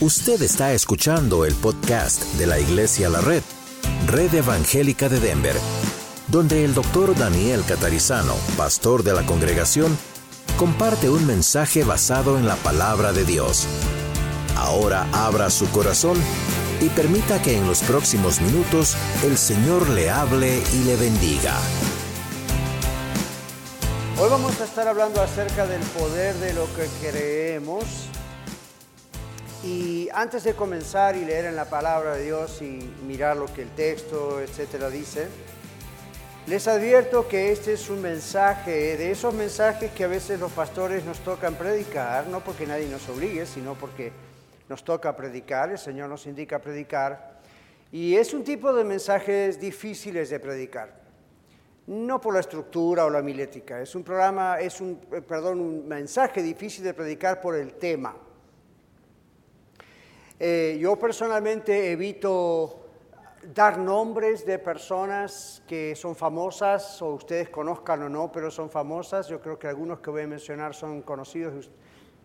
[0.00, 3.44] Usted está escuchando el podcast de la Iglesia La Red,
[4.08, 5.54] Red Evangélica de Denver,
[6.26, 9.96] donde el doctor Daniel Catarizano, pastor de la congregación,
[10.58, 13.68] comparte un mensaje basado en la palabra de Dios.
[14.56, 16.18] Ahora abra su corazón
[16.80, 21.56] y permita que en los próximos minutos el Señor le hable y le bendiga.
[24.20, 27.84] Hoy vamos a estar hablando acerca del poder de lo que creemos.
[29.64, 33.62] Y antes de comenzar y leer en la palabra de Dios y mirar lo que
[33.62, 35.28] el texto, etcétera, dice,
[36.46, 41.06] les advierto que este es un mensaje, de esos mensajes que a veces los pastores
[41.06, 44.12] nos tocan predicar, no porque nadie nos obligue, sino porque
[44.68, 47.40] nos toca predicar, el Señor nos indica predicar.
[47.90, 51.04] Y es un tipo de mensajes difíciles de predicar
[51.86, 55.88] no por la estructura o la milética, es un programa, es un, eh, perdón, un
[55.88, 58.14] mensaje difícil de predicar por el tema.
[60.38, 62.80] Eh, yo personalmente evito
[63.54, 69.28] dar nombres de personas que son famosas, o ustedes conozcan o no, pero son famosas.
[69.28, 71.70] Yo creo que algunos que voy a mencionar son conocidos,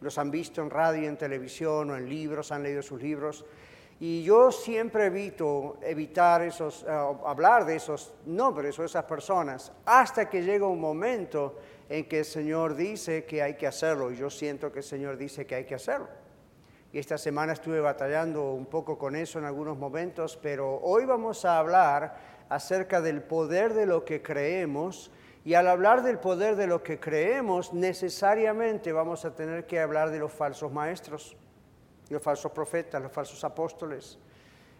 [0.01, 3.45] los han visto en radio, en televisión o en libros, han leído sus libros.
[3.99, 6.87] Y yo siempre evito evitar esos, eh,
[7.25, 11.57] hablar de esos nombres o esas personas hasta que llega un momento
[11.89, 14.09] en que el Señor dice que hay que hacerlo.
[14.11, 16.07] Y yo siento que el Señor dice que hay que hacerlo.
[16.91, 21.45] Y esta semana estuve batallando un poco con eso en algunos momentos, pero hoy vamos
[21.45, 22.17] a hablar
[22.49, 25.11] acerca del poder de lo que creemos.
[25.45, 30.09] Y al hablar del poder de lo que creemos, necesariamente vamos a tener que hablar
[30.09, 31.37] de los falsos maestros
[32.09, 34.17] los falsos profetas, los falsos apóstoles.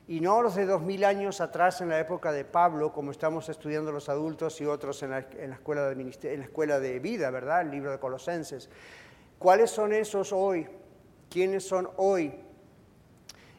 [0.07, 3.47] Y no los de dos mil años atrás en la época de Pablo, como estamos
[3.47, 7.61] estudiando los adultos y otros en la, escuela, de escuela de vida, ¿verdad?
[7.61, 8.69] El libro de Colosenses.
[9.37, 10.67] ¿Cuáles son esos hoy?
[11.29, 12.33] ¿Quiénes son hoy?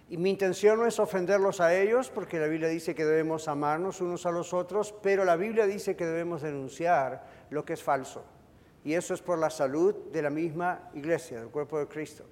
[0.09, 4.01] Y mi intención no es ofenderlos a ellos, porque la Biblia dice que debemos amarnos
[4.01, 8.25] unos a los otros, pero la Biblia dice que debemos denunciar lo que es falso.
[8.83, 12.25] Y eso es por la salud de la misma iglesia, del cuerpo de Cristo.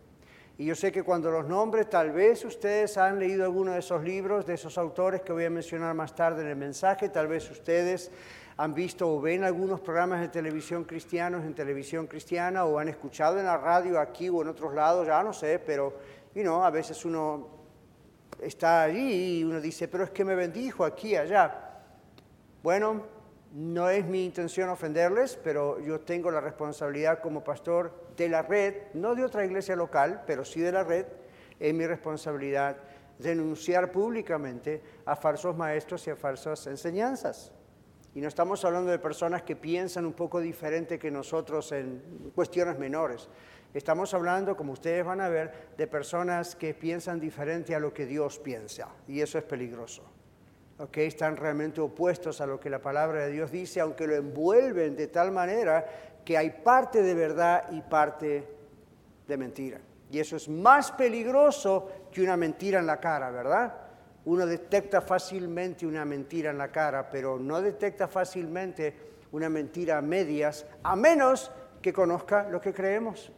[0.57, 4.03] Y yo sé que cuando los nombres, tal vez ustedes han leído alguno de esos
[4.03, 7.49] libros, de esos autores que voy a mencionar más tarde en el mensaje, tal vez
[7.49, 8.11] ustedes
[8.59, 13.39] han visto o ven algunos programas de televisión cristianos en televisión cristiana o han escuchado
[13.39, 15.95] en la radio aquí o en otros lados, ya no sé, pero
[16.35, 17.47] you know, a veces uno
[18.43, 21.83] está allí y uno dice, pero es que me bendijo aquí, allá.
[22.61, 23.05] Bueno,
[23.53, 28.75] no es mi intención ofenderles, pero yo tengo la responsabilidad como pastor de la red,
[28.95, 31.07] no de otra iglesia local, pero sí de la red,
[31.61, 32.77] es mi responsabilidad
[33.21, 37.53] denunciar públicamente a falsos maestros y a falsas enseñanzas.
[38.19, 42.77] Y no estamos hablando de personas que piensan un poco diferente que nosotros en cuestiones
[42.77, 43.29] menores.
[43.73, 48.07] Estamos hablando, como ustedes van a ver, de personas que piensan diferente a lo que
[48.07, 48.89] Dios piensa.
[49.07, 50.03] Y eso es peligroso
[50.95, 55.07] están realmente opuestos a lo que la palabra de Dios dice, aunque lo envuelven de
[55.07, 55.87] tal manera
[56.25, 58.49] que hay parte de verdad y parte
[59.29, 59.81] de mentira.
[60.11, 63.88] Y eso es más peligroso que una mentira en la cara, ¿verdad?
[64.29, 68.95] Uno detecta fácilmente una mentira en la cara, pero no detecta fácilmente
[69.33, 71.51] una mentira a medias, a menos
[71.81, 73.33] que conozca lo que creemos.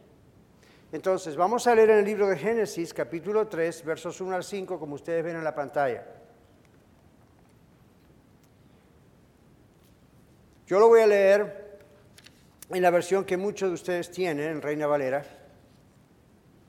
[0.91, 4.77] Entonces, vamos a leer en el libro de Génesis, capítulo 3, versos 1 al 5,
[4.77, 6.05] como ustedes ven en la pantalla.
[10.67, 11.79] Yo lo voy a leer
[12.69, 15.23] en la versión que muchos de ustedes tienen, en Reina Valera.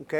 [0.00, 0.14] ¿Ok?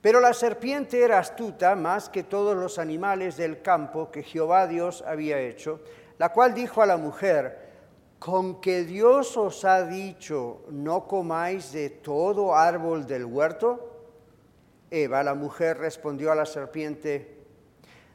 [0.00, 5.04] Pero la serpiente era astuta más que todos los animales del campo que Jehová Dios
[5.06, 5.80] había hecho,
[6.18, 7.70] la cual dijo a la mujer,
[8.18, 14.04] con que Dios os ha dicho, no comáis de todo árbol del huerto.
[14.90, 17.38] Eva, la mujer, respondió a la serpiente,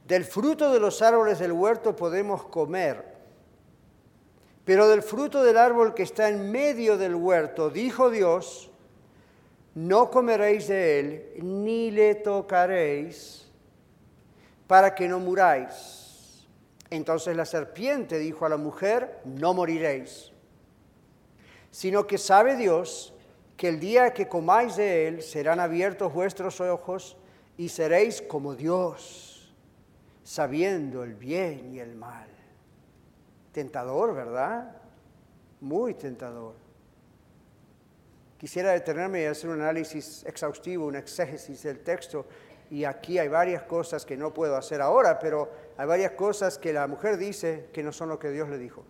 [0.06, 3.16] del fruto de los árboles del huerto podemos comer
[4.66, 8.72] pero del fruto del árbol que está en medio del huerto, dijo Dios,
[9.76, 13.46] no comeréis de él, ni le tocaréis,
[14.68, 16.48] para que no muráis.
[16.90, 20.32] Entonces la serpiente dijo a la mujer, no moriréis,
[21.72, 23.14] sino que sabe Dios
[23.58, 27.18] que el día que comáis de él serán abiertos vuestros ojos
[27.58, 29.54] y seréis como Dios,
[30.24, 32.28] sabiendo el bien y el mal.
[33.52, 34.78] Tentador, ¿verdad?
[35.60, 36.65] Muy tentador.
[38.38, 42.26] Quisiera detenerme y hacer un análisis exhaustivo, un exégesis del texto,
[42.70, 46.74] y aquí hay varias cosas que no puedo hacer ahora, pero hay varias cosas que
[46.74, 48.84] la mujer dice que no son lo que Dios le dijo.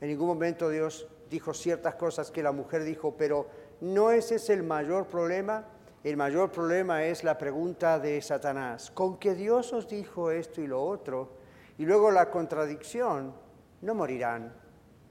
[0.00, 3.48] En ningún momento Dios dijo ciertas cosas que la mujer dijo, pero
[3.80, 5.66] no ese es el mayor problema.
[6.02, 10.66] el mayor problema es la pregunta de Satanás, ¿con qué Dios os dijo esto y
[10.66, 11.38] lo otro?
[11.78, 13.34] Y luego la contradicción,
[13.80, 14.52] no morirán.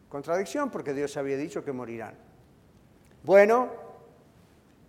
[0.07, 2.15] Contradicción porque Dios había dicho que morirán.
[3.23, 3.69] Bueno,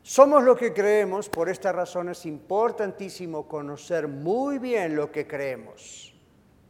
[0.02, 6.14] somos lo que creemos, por esta razón es importantísimo conocer muy bien lo que creemos.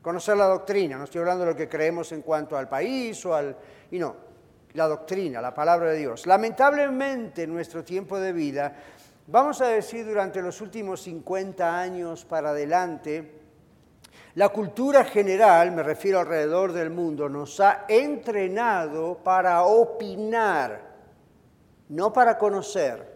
[0.03, 3.35] Conocer la doctrina, no estoy hablando de lo que creemos en cuanto al país o
[3.35, 3.57] al...
[3.91, 4.15] Y no,
[4.75, 6.27] la doctrina, la palabra de Dios.
[6.27, 8.77] Lamentablemente en nuestro tiempo de vida
[9.27, 13.41] Vamos a decir durante los últimos 50 años para adelante,
[14.35, 20.94] la cultura general, me refiero alrededor del mundo, nos ha entrenado para opinar,
[21.89, 23.13] no para conocer.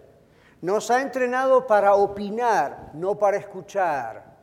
[0.61, 4.37] Nos ha entrenado para opinar, no para escuchar.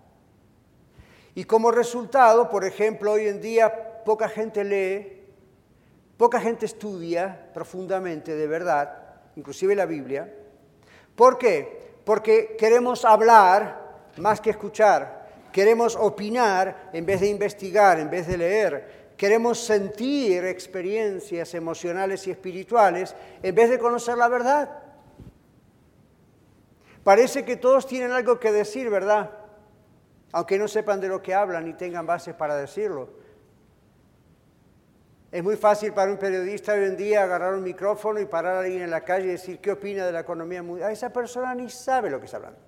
[1.33, 5.25] Y como resultado, por ejemplo, hoy en día poca gente lee,
[6.17, 8.97] poca gente estudia profundamente, de verdad,
[9.35, 10.31] inclusive la Biblia,
[11.15, 11.95] ¿Por qué?
[12.03, 15.25] Porque queremos hablar más que escuchar.
[15.51, 19.04] Queremos opinar en vez de investigar, en vez de leer.
[19.17, 24.83] Queremos sentir experiencias emocionales y espirituales en vez de conocer la verdad.
[27.03, 29.31] Parece que todos tienen algo que decir, ¿verdad?
[30.31, 33.09] Aunque no sepan de lo que hablan y tengan bases para decirlo.
[35.31, 38.59] Es muy fácil para un periodista hoy en día agarrar un micrófono y parar a
[38.61, 40.91] alguien en la calle y decir qué opina de la economía mundial.
[40.91, 42.59] Esa persona ni sabe lo que está hablando.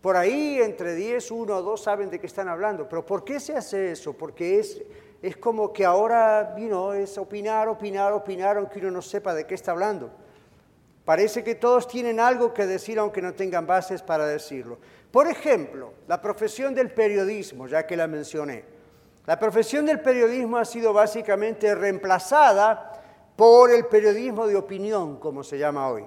[0.00, 2.88] Por ahí entre 10, 1 o 2 saben de qué están hablando.
[2.88, 4.12] Pero ¿por qué se hace eso?
[4.12, 4.82] Porque es,
[5.22, 9.54] es como que ahora you es opinar, opinar, opinar, aunque uno no sepa de qué
[9.54, 10.10] está hablando.
[11.04, 14.78] Parece que todos tienen algo que decir aunque no tengan bases para decirlo.
[15.10, 18.64] Por ejemplo, la profesión del periodismo, ya que la mencioné.
[19.26, 22.92] La profesión del periodismo ha sido básicamente reemplazada
[23.36, 26.04] por el periodismo de opinión, como se llama hoy.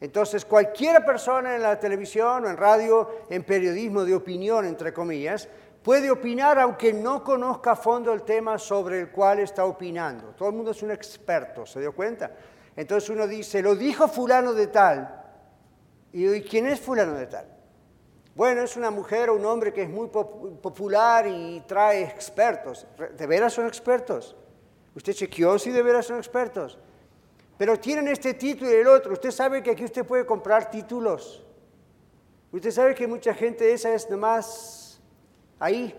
[0.00, 5.48] Entonces, cualquier persona en la televisión o en radio, en periodismo de opinión, entre comillas,
[5.82, 10.28] puede opinar aunque no conozca a fondo el tema sobre el cual está opinando.
[10.28, 12.30] Todo el mundo es un experto, ¿se dio cuenta?
[12.76, 15.22] Entonces uno dice, lo dijo fulano de tal.
[16.12, 17.46] ¿Y quién es fulano de tal?
[18.34, 22.86] Bueno, es una mujer o un hombre que es muy popular y trae expertos.
[23.16, 24.36] ¿De veras son expertos?
[24.94, 26.78] ¿Usted chequeó si de veras son expertos?
[27.58, 29.12] Pero tienen este título y el otro.
[29.12, 31.44] Usted sabe que aquí usted puede comprar títulos.
[32.50, 34.81] Usted sabe que mucha gente esa es nomás
[35.62, 35.94] ahí.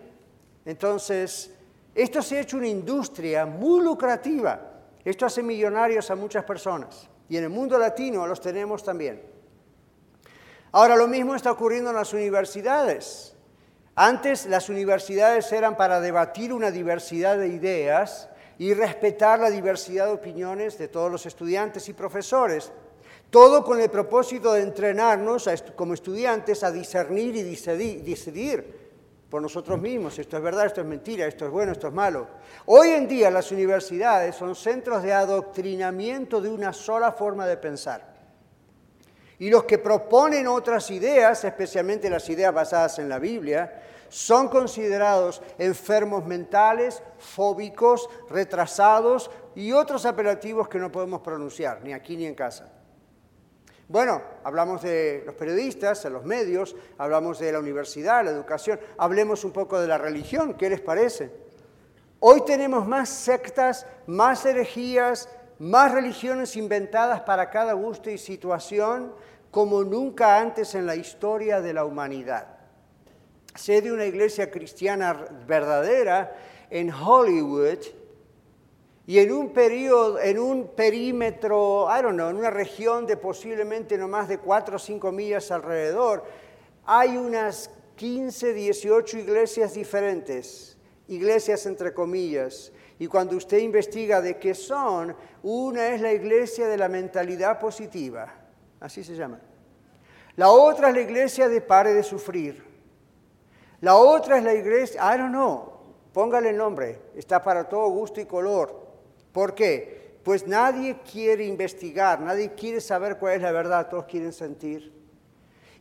[0.65, 1.51] Entonces,
[1.95, 4.59] esto se ha hecho una industria muy lucrativa.
[5.03, 7.09] Esto hace millonarios a muchas personas.
[7.29, 9.21] Y en el mundo latino los tenemos también.
[10.71, 13.35] Ahora lo mismo está ocurriendo en las universidades.
[13.95, 20.13] Antes las universidades eran para debatir una diversidad de ideas y respetar la diversidad de
[20.13, 22.71] opiniones de todos los estudiantes y profesores.
[23.29, 28.82] Todo con el propósito de entrenarnos como estudiantes a discernir y decidir
[29.33, 30.19] por nosotros mismos.
[30.19, 32.27] Esto es verdad, esto es mentira, esto es bueno, esto es malo.
[32.67, 38.13] Hoy en día las universidades son centros de adoctrinamiento de una sola forma de pensar.
[39.39, 45.41] Y los que proponen otras ideas, especialmente las ideas basadas en la Biblia, son considerados
[45.57, 52.35] enfermos mentales, fóbicos, retrasados y otros apelativos que no podemos pronunciar, ni aquí ni en
[52.35, 52.82] casa.
[53.89, 59.43] Bueno, hablamos de los periodistas, de los medios, hablamos de la universidad, la educación, hablemos
[59.43, 61.31] un poco de la religión, ¿qué les parece?
[62.19, 65.27] Hoy tenemos más sectas, más herejías,
[65.59, 69.13] más religiones inventadas para cada gusto y situación,
[69.51, 72.47] como nunca antes en la historia de la humanidad.
[73.53, 75.13] Sé de una iglesia cristiana
[75.45, 76.35] verdadera
[76.69, 77.79] en Hollywood
[79.05, 83.97] y en un periodo, en un perímetro, I don't know, en una región de posiblemente
[83.97, 86.23] no más de 4 o 5 millas alrededor,
[86.85, 92.71] hay unas 15, 18 iglesias diferentes, iglesias entre comillas.
[92.99, 98.43] Y cuando usted investiga de qué son, una es la iglesia de la mentalidad positiva
[98.83, 99.39] así se llama.
[100.35, 102.63] La otra es la iglesia de pare de sufrir.
[103.79, 105.73] La otra es la iglesia, I don't know,
[106.13, 108.82] póngale el nombre, está para todo gusto y color.
[109.33, 110.17] ¿Por qué?
[110.23, 114.93] Pues nadie quiere investigar, nadie quiere saber cuál es la verdad, todos quieren sentir.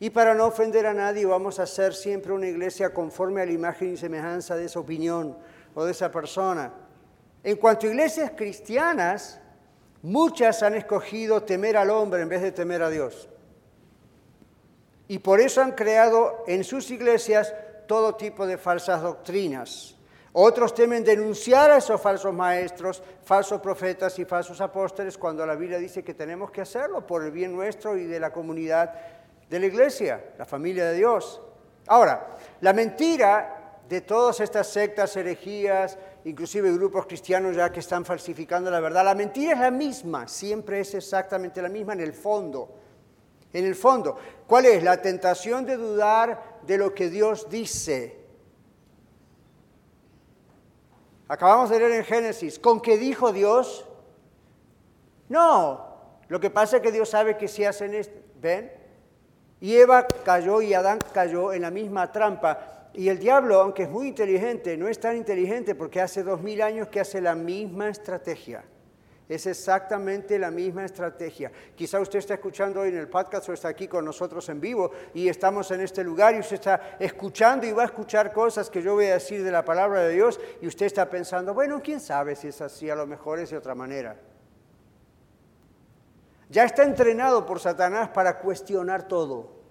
[0.00, 3.52] Y para no ofender a nadie vamos a hacer siempre una iglesia conforme a la
[3.52, 5.38] imagen y semejanza de esa opinión
[5.76, 6.72] o de esa persona.
[7.44, 9.38] En cuanto a iglesias cristianas,
[10.02, 13.28] Muchas han escogido temer al hombre en vez de temer a Dios.
[15.06, 17.54] Y por eso han creado en sus iglesias
[17.86, 19.96] todo tipo de falsas doctrinas.
[20.34, 25.78] Otros temen denunciar a esos falsos maestros, falsos profetas y falsos apóstoles cuando la Biblia
[25.78, 28.94] dice que tenemos que hacerlo por el bien nuestro y de la comunidad
[29.50, 31.42] de la iglesia, la familia de Dios.
[31.86, 32.30] Ahora,
[32.62, 38.80] la mentira de todas estas sectas, herejías, inclusive grupos cristianos ya que están falsificando la
[38.80, 42.78] verdad, la mentira es la misma, siempre es exactamente la misma en el fondo.
[43.52, 44.82] En el fondo, ¿cuál es?
[44.82, 48.21] La tentación de dudar de lo que Dios dice.
[51.32, 53.86] Acabamos de leer en Génesis, ¿con qué dijo Dios?
[55.30, 55.80] No,
[56.28, 58.70] lo que pasa es que Dios sabe que si hacen esto, ¿ven?
[59.58, 62.90] Y Eva cayó y Adán cayó en la misma trampa.
[62.92, 66.60] Y el diablo, aunque es muy inteligente, no es tan inteligente porque hace dos mil
[66.60, 68.62] años que hace la misma estrategia.
[69.28, 71.50] Es exactamente la misma estrategia.
[71.74, 74.90] Quizá usted está escuchando hoy en el podcast o está aquí con nosotros en vivo
[75.14, 78.82] y estamos en este lugar y usted está escuchando y va a escuchar cosas que
[78.82, 82.00] yo voy a decir de la palabra de Dios y usted está pensando, bueno, quién
[82.00, 84.16] sabe si es así, a lo mejor es de otra manera.
[86.50, 89.61] Ya está entrenado por Satanás para cuestionar todo.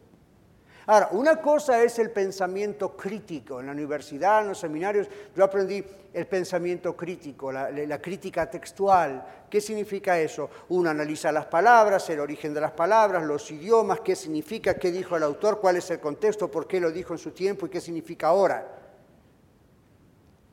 [0.91, 3.61] Ahora, una cosa es el pensamiento crítico.
[3.61, 5.81] En la universidad, en los seminarios, yo aprendí
[6.13, 9.25] el pensamiento crítico, la, crítica textual.
[9.49, 10.49] ¿Qué significa eso?
[10.67, 15.15] Uno analiza las palabras, el origen de las palabras, los idiomas, qué significa, qué dijo
[15.15, 17.79] el autor, cuál es el contexto, por qué lo dijo en su tiempo y qué
[17.79, 18.67] significa ahora.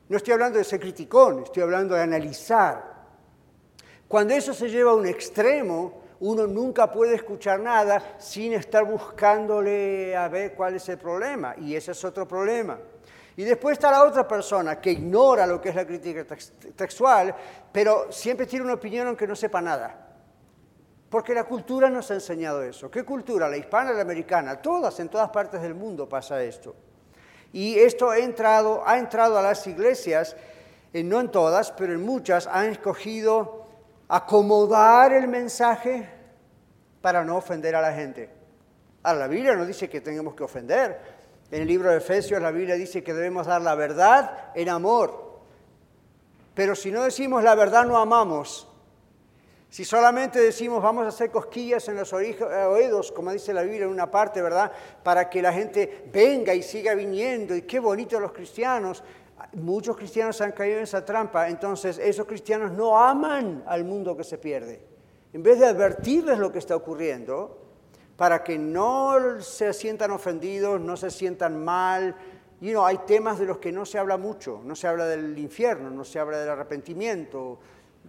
[0.07, 3.09] No estoy hablando de ser criticón, estoy hablando de analizar.
[4.07, 10.15] Cuando eso se lleva a un extremo, uno nunca puede escuchar nada sin estar buscándole
[10.15, 11.55] a ver cuál es el problema.
[11.57, 12.77] Y ese es otro problema.
[13.37, 16.25] Y después está la otra persona que ignora lo que es la crítica
[16.75, 17.33] textual,
[17.71, 20.07] pero siempre tiene una opinión aunque no sepa nada.
[21.09, 22.91] Porque la cultura nos ha enseñado eso.
[22.91, 23.47] ¿Qué cultura?
[23.47, 24.61] La hispana, la americana.
[24.61, 26.75] Todas, en todas partes del mundo pasa esto.
[27.53, 30.35] Y esto ha entrado, ha entrado a las iglesias,
[30.93, 33.68] no en todas, pero en muchas, han escogido
[34.09, 36.09] acomodar el mensaje
[37.01, 38.29] para no ofender a la gente.
[39.03, 41.19] Ahora, la Biblia no dice que tengamos que ofender.
[41.51, 45.39] En el libro de Efesios la Biblia dice que debemos dar la verdad en amor.
[46.53, 48.67] Pero si no decimos la verdad no amamos.
[49.69, 53.91] Si solamente decimos vamos a hacer cosquillas en los oídos, como dice la Biblia en
[53.91, 54.71] una parte, ¿verdad?
[55.03, 57.55] Para que la gente venga y siga viniendo.
[57.55, 59.03] Y qué bonito los cristianos.
[59.53, 64.23] Muchos cristianos han caído en esa trampa, entonces esos cristianos no aman al mundo que
[64.23, 64.81] se pierde.
[65.33, 67.57] En vez de advertirles lo que está ocurriendo,
[68.15, 72.15] para que no se sientan ofendidos, no se sientan mal,
[72.61, 75.37] y no hay temas de los que no se habla mucho, no se habla del
[75.37, 77.59] infierno, no se habla del arrepentimiento,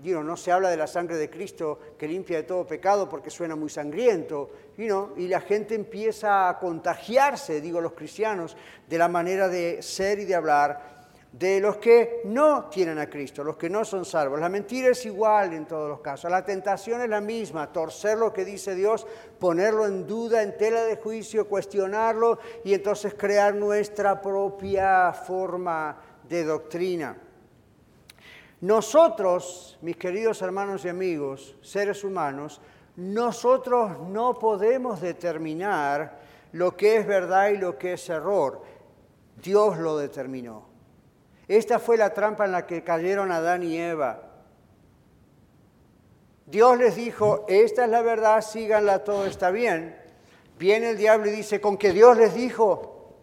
[0.03, 3.55] no se habla de la sangre de Cristo que limpia de todo pecado porque suena
[3.55, 8.57] muy sangriento, y la gente empieza a contagiarse, digo los cristianos,
[8.89, 11.00] de la manera de ser y de hablar
[11.33, 14.41] de los que no tienen a Cristo, los que no son salvos.
[14.41, 16.31] La mentira es igual en todos los casos.
[16.31, 19.07] La tentación es la misma, torcer lo que dice Dios,
[19.39, 25.97] ponerlo en duda, en tela de juicio, cuestionarlo y entonces crear nuestra propia forma
[26.29, 27.17] de doctrina.
[28.63, 32.61] Nosotros, mis queridos hermanos y amigos, seres humanos,
[32.97, 36.19] nosotros no podemos determinar
[36.53, 38.63] lo que es verdad y lo que es error.
[39.43, 40.70] Dios lo determinó.
[41.51, 44.23] Esta fue la trampa en la que cayeron Adán y Eva.
[46.47, 50.01] Dios les dijo, esta es la verdad, síganla, todo está bien.
[50.61, 53.17] Viene el diablo y dice, ¿con que Dios les dijo?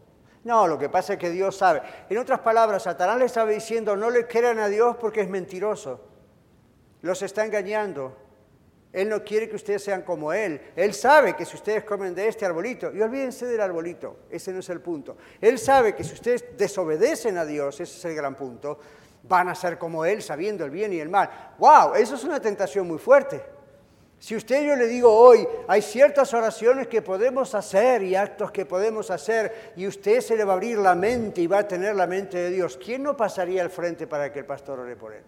[0.44, 1.82] No, lo que pasa es que Dios sabe.
[2.10, 6.02] En otras palabras, Satanás les estaba diciendo, no le crean a Dios porque es mentiroso.
[7.04, 8.14] Los está engañando.
[8.98, 10.60] Él no quiere que ustedes sean como Él.
[10.76, 14.60] Él sabe que si ustedes comen de este arbolito, y olvídense del arbolito, ese no
[14.60, 15.18] es el punto.
[15.40, 18.80] Él sabe que si ustedes desobedecen a Dios, ese es el gran punto,
[19.22, 21.30] van a ser como Él, sabiendo el bien y el mal.
[21.60, 21.94] ¡Wow!
[21.94, 23.40] Eso es una tentación muy fuerte.
[24.18, 28.66] Si usted yo le digo hoy, hay ciertas oraciones que podemos hacer y actos que
[28.66, 31.96] podemos hacer, y usted se le va a abrir la mente y va a tener
[31.96, 35.14] la mente de Dios, ¿quién no pasaría al frente para que el pastor ore por
[35.14, 35.22] él?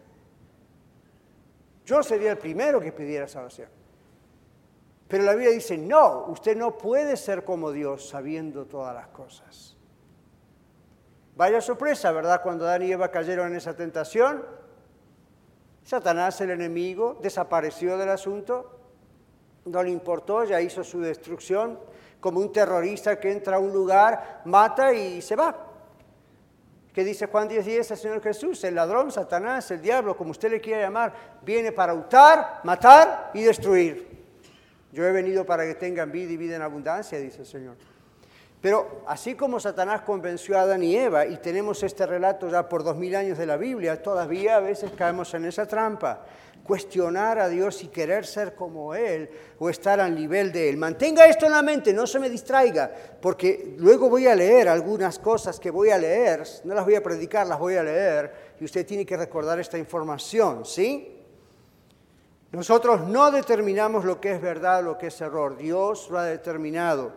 [1.90, 3.68] Yo sería el primero que pidiera salvación.
[5.08, 9.76] Pero la Biblia dice, no, usted no puede ser como Dios sabiendo todas las cosas.
[11.36, 12.44] Vaya sorpresa, ¿verdad?
[12.44, 14.46] Cuando Adán y Eva cayeron en esa tentación,
[15.84, 18.70] Satanás, el enemigo, desapareció del asunto,
[19.66, 21.80] no le importó, ya hizo su destrucción,
[22.20, 25.69] como un terrorista que entra a un lugar, mata y se va.
[26.94, 28.64] ¿Qué dice Juan 10:10 10, el Señor Jesús?
[28.64, 33.44] El ladrón, Satanás, el diablo, como usted le quiera llamar, viene para hurtar, matar y
[33.44, 34.08] destruir.
[34.92, 37.76] Yo he venido para que tengan vida y vida en abundancia, dice el Señor.
[38.62, 42.84] Pero así como Satanás convenció a Adán y Eva, y tenemos este relato ya por
[42.84, 46.26] dos mil años de la Biblia, todavía a veces caemos en esa trampa.
[46.70, 50.78] Cuestionar a Dios y querer ser como Él o estar al nivel de Él.
[50.78, 55.18] Mantenga esto en la mente, no se me distraiga, porque luego voy a leer algunas
[55.18, 58.66] cosas que voy a leer, no las voy a predicar, las voy a leer, y
[58.66, 61.18] usted tiene que recordar esta información, ¿sí?
[62.52, 67.14] Nosotros no determinamos lo que es verdad, lo que es error, Dios lo ha determinado.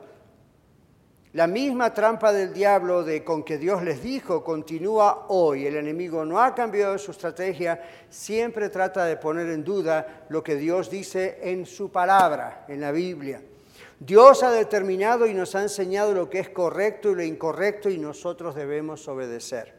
[1.34, 5.66] La misma trampa del diablo de con que Dios les dijo continúa hoy.
[5.66, 10.56] El enemigo no ha cambiado su estrategia, siempre trata de poner en duda lo que
[10.56, 13.40] Dios dice en su palabra, en la Biblia.
[13.98, 17.96] Dios ha determinado y nos ha enseñado lo que es correcto y lo incorrecto y
[17.96, 19.72] nosotros debemos obedecer.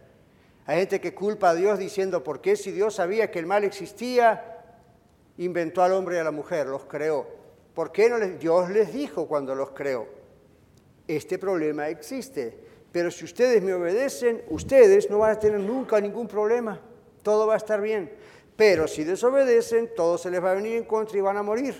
[0.66, 3.64] Hay gente que culpa a Dios diciendo, ¿por qué si Dios sabía que el mal
[3.64, 4.64] existía,
[5.38, 7.28] inventó al hombre y a la mujer, los creó?
[7.76, 10.23] ¿Por qué no les, Dios les dijo cuando los creó?
[11.08, 12.58] Este problema existe.
[12.92, 16.80] Pero si ustedes me obedecen, ustedes no van a tener nunca ningún problema.
[17.24, 18.12] Todo va a estar bien.
[18.56, 21.74] Pero si desobedecen, todo se les va a venir en contra y van a morir.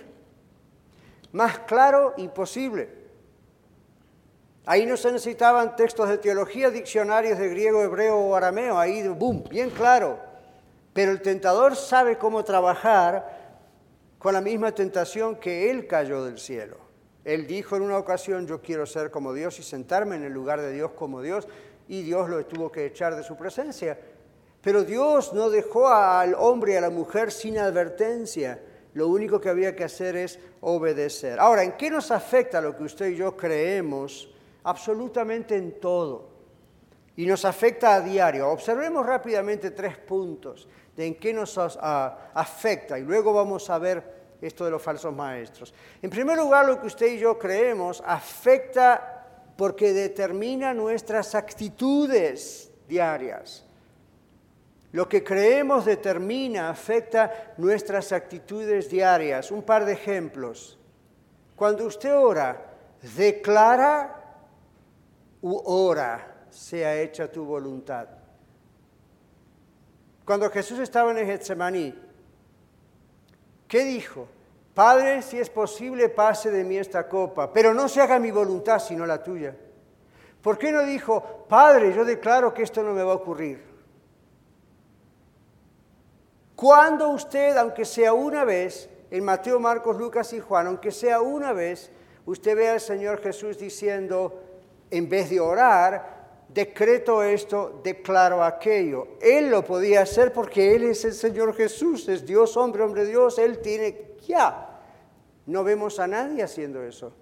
[1.32, 2.90] Más claro, imposible.
[4.66, 8.80] Ahí no se necesitaban textos de teología, diccionarios de griego, hebreo o arameo.
[8.80, 10.20] Ahí, boom, bien claro.
[10.94, 13.60] Pero el tentador sabe cómo trabajar
[14.18, 16.78] con la misma tentación que él cayó del cielo.
[17.26, 20.62] Él dijo en una ocasión, yo quiero ser como Dios y sentarme en el lugar
[20.62, 21.48] de Dios como Dios,
[21.88, 23.98] y Dios lo tuvo que echar de su presencia.
[24.62, 28.62] Pero Dios no dejó al hombre y a la mujer sin advertencia.
[28.94, 31.40] Lo único que había que hacer es obedecer.
[31.40, 34.30] Ahora, ¿en qué nos afecta lo que usted y yo creemos?
[34.64, 36.30] Absolutamente en todo.
[37.18, 38.50] Y nos afecta a diario.
[38.50, 44.66] Observemos rápidamente tres puntos de en qué nos afecta y luego vamos a ver esto
[44.66, 45.74] de los falsos maestros.
[46.02, 49.26] En primer lugar, lo que usted y yo creemos afecta
[49.58, 53.66] porque determina nuestras actitudes diarias.
[54.92, 59.50] Lo que creemos determina, afecta nuestras actitudes diarias.
[59.50, 60.78] Un par de ejemplos.
[61.56, 62.74] Cuando usted ora,
[63.16, 64.22] declara
[65.42, 68.08] u ora, sea hecha tu voluntad.
[70.26, 71.94] Cuando Jesús estaba en Getsemaní,
[73.74, 74.28] ¿Qué dijo?
[74.76, 78.78] Padre, si es posible, pase de mí esta copa, pero no se haga mi voluntad
[78.78, 79.58] sino la tuya.
[80.44, 83.64] ¿Por qué no dijo, Padre, yo declaro que esto no me va a ocurrir?
[86.56, 91.52] Cuando usted, aunque sea una vez, en Mateo, Marcos, Lucas y Juan, aunque sea una
[91.52, 91.90] vez,
[92.28, 94.40] usted ve al Señor Jesús diciendo,
[94.92, 96.23] en vez de orar,
[96.54, 99.08] decreto esto, declaro aquello.
[99.22, 103.40] Él lo podía hacer porque Él es el Señor Jesús, es Dios, hombre, hombre, Dios,
[103.40, 104.70] Él tiene ya.
[105.46, 107.14] No vemos a nadie haciendo eso.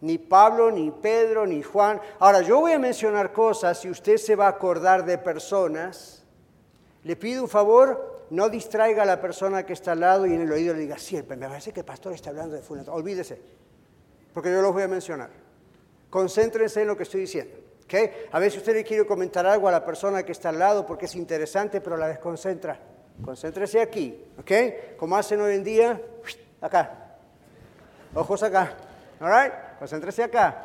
[0.00, 2.00] Ni Pablo, ni Pedro, ni Juan.
[2.18, 6.24] Ahora, yo voy a mencionar cosas y usted se va a acordar de personas.
[7.04, 10.42] Le pido un favor, no distraiga a la persona que está al lado y en
[10.42, 12.92] el oído le diga, siempre, me parece que el pastor está hablando de fulano.
[12.92, 13.40] Olvídese,
[14.34, 15.30] porque yo los voy a mencionar.
[16.10, 17.63] Concéntrense en lo que estoy diciendo.
[18.32, 21.04] A veces usted le quiere comentar algo a la persona que está al lado porque
[21.04, 22.78] es interesante, pero la desconcentra.
[23.24, 24.96] Concéntrese aquí, ¿ok?
[24.96, 26.00] Como hacen hoy en día,
[26.60, 27.16] acá.
[28.14, 28.74] Ojos acá,
[29.20, 29.52] ¿all right?
[29.78, 30.62] Concéntrese acá.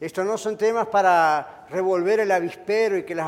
[0.00, 3.26] Estos no son temas para revolver el avispero y que las,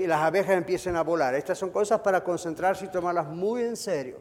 [0.00, 1.34] las abejas empiecen a volar.
[1.34, 4.20] Estas son cosas para concentrarse y tomarlas muy en serio.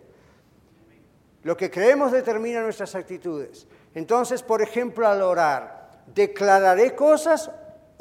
[1.44, 3.68] Lo que creemos determina nuestras actitudes.
[3.94, 7.52] Entonces, por ejemplo, al orar, declararé cosas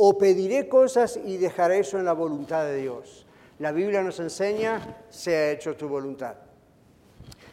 [0.03, 3.27] o pediré cosas y dejaré eso en la voluntad de Dios.
[3.59, 6.37] La Biblia nos enseña, se ha hecho tu voluntad.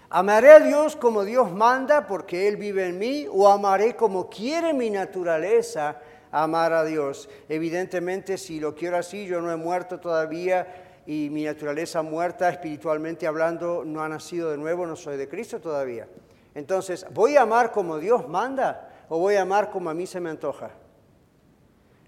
[0.10, 4.73] Amaré a Dios como Dios manda porque Él vive en mí o amaré como quiere
[4.73, 5.99] mi naturaleza
[6.31, 7.27] amar a Dios.
[7.49, 13.27] Evidentemente, si lo quiero así, yo no he muerto todavía y mi naturaleza muerta espiritualmente
[13.27, 16.07] hablando no ha nacido de nuevo, no soy de Cristo todavía.
[16.55, 20.21] Entonces, ¿voy a amar como Dios manda o voy a amar como a mí se
[20.21, 20.71] me antoja?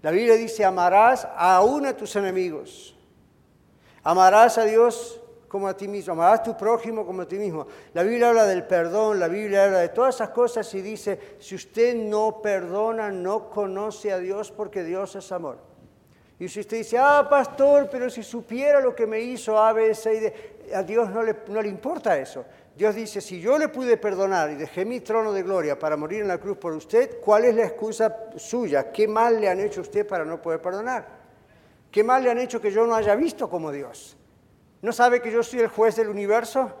[0.02, 2.96] La Biblia dice, amarás aún a tus enemigos.
[4.02, 7.66] Amarás a Dios como a ti mismo, amarás a tu prójimo como a ti mismo.
[7.92, 11.56] La Biblia habla del perdón, la Biblia habla de todas esas cosas y dice, si
[11.56, 15.58] usted no perdona, no conoce a Dios porque Dios es amor.
[16.38, 19.94] Y si usted dice, ah, pastor, pero si supiera lo que me hizo A, B,
[19.94, 22.44] C, a Dios no le, no le importa eso.
[22.76, 26.22] Dios dice, si yo le pude perdonar y dejé mi trono de gloria para morir
[26.22, 28.90] en la cruz por usted, ¿cuál es la excusa suya?
[28.90, 31.06] ¿Qué mal le han hecho a usted para no poder perdonar?
[31.90, 34.16] ¿Qué mal le han hecho que yo no haya visto como Dios?
[34.82, 36.72] ¿No sabe que yo soy el juez del universo?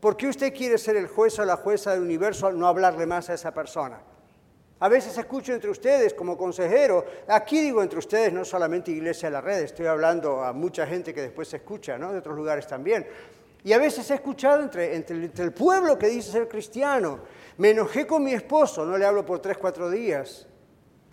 [0.00, 3.06] ¿Por qué usted quiere ser el juez o la jueza del universo al no hablarle
[3.06, 3.98] más a esa persona?
[4.78, 9.32] A veces escucho entre ustedes como consejero, aquí digo entre ustedes, no solamente Iglesia de
[9.32, 12.12] la Red, estoy hablando a mucha gente que después se escucha, ¿no?
[12.12, 13.06] de otros lugares también.
[13.66, 17.18] Y a veces he escuchado entre, entre, el pueblo que dice ser cristiano,
[17.56, 20.46] me enojé con mi esposo, no le hablo por tres, cuatro días.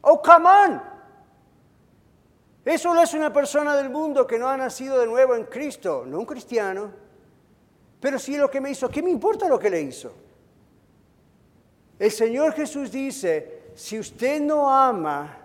[0.01, 0.83] Oh, come on.
[2.63, 6.03] Eso lo es una persona del mundo que no ha nacido de nuevo en Cristo,
[6.05, 6.91] no un cristiano.
[7.99, 10.13] Pero sí lo que me hizo, ¿qué me importa lo que le hizo?
[11.97, 15.39] El Señor Jesús dice, si usted no ama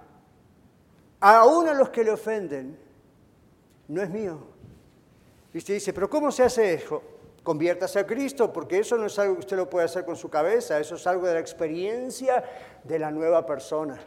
[1.20, 2.78] aún a los que le ofenden,
[3.88, 4.57] no es mío.
[5.58, 7.02] Y usted dice, pero ¿cómo se hace eso?
[7.42, 10.30] Conviértase a Cristo, porque eso no es algo que usted lo puede hacer con su
[10.30, 12.44] cabeza, eso es algo de la experiencia
[12.84, 13.98] de la nueva persona.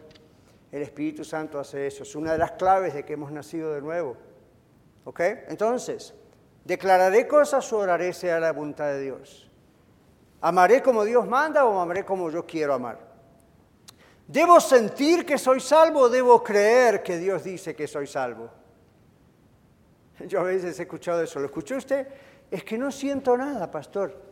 [0.71, 3.81] El Espíritu Santo hace eso, es una de las claves de que hemos nacido de
[3.81, 4.15] nuevo.
[5.03, 5.19] ¿Ok?
[5.49, 6.13] Entonces,
[6.63, 9.51] declararé cosas o oraré sea la voluntad de Dios.
[10.39, 12.97] ¿Amaré como Dios manda o amaré como yo quiero amar?
[14.25, 18.61] ¿Debo sentir que soy salvo o debo creer que Dios dice que soy salvo?
[20.27, 21.39] Yo a veces he escuchado eso.
[21.39, 22.07] ¿Lo escuchó usted?
[22.49, 24.31] Es que no siento nada, pastor.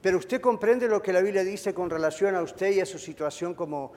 [0.00, 2.98] Pero usted comprende lo que la Biblia dice con relación a usted y a su
[2.98, 3.92] situación como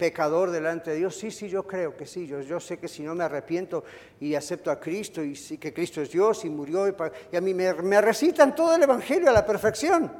[0.00, 1.14] pecador delante de Dios.
[1.14, 2.26] Sí, sí, yo creo que sí.
[2.26, 3.84] Yo, yo sé que si no me arrepiento
[4.18, 8.00] y acepto a Cristo y que Cristo es Dios y murió y, a mí me,
[8.00, 10.10] recitan todo el Evangelio a la perfección.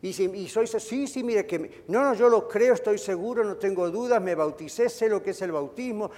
[0.00, 3.56] Y, si, soy, sí, sí, mire que, no, no, yo lo creo, estoy seguro, no
[3.56, 6.10] tengo dudas, me bauticé, sé lo que es el bautismo,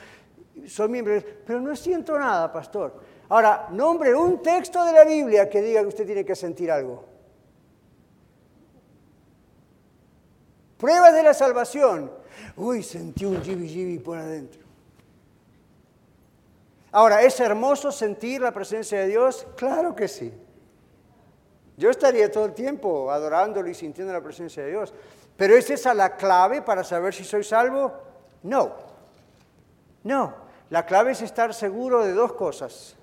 [0.67, 3.01] soy miembro, pero no siento nada, pastor.
[3.29, 7.05] Ahora, nombre un texto de la Biblia que diga que usted tiene que sentir algo.
[10.79, 12.11] Pruebas de la salvación.
[12.57, 14.61] Uy, sentí un jibi jibi por adentro.
[16.93, 19.47] Ahora, ¿es hermoso sentir la presencia de Dios?
[19.57, 20.33] Claro que sí.
[21.77, 24.95] Yo estaría todo el tiempo adorándolo y sintiendo la presencia de Dios.
[25.37, 27.93] Pero ¿es esa la clave para saber si soy salvo?
[28.45, 28.75] No.
[30.05, 30.44] No.
[30.75, 32.97] La clave es estar seguro de dos cosas.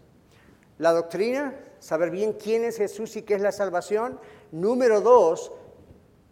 [0.77, 4.19] La doctrina, saber bien quién es Jesús y qué es la salvación.
[4.51, 5.53] Número dos,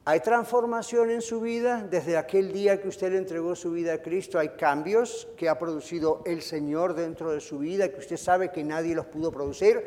[0.03, 4.01] hay transformación en su vida desde aquel día que usted le entregó su vida a
[4.01, 4.37] Cristo.
[4.37, 8.65] Hay cambios que ha producido el Señor dentro de su vida que usted sabe que
[8.65, 9.81] nadie los pudo producir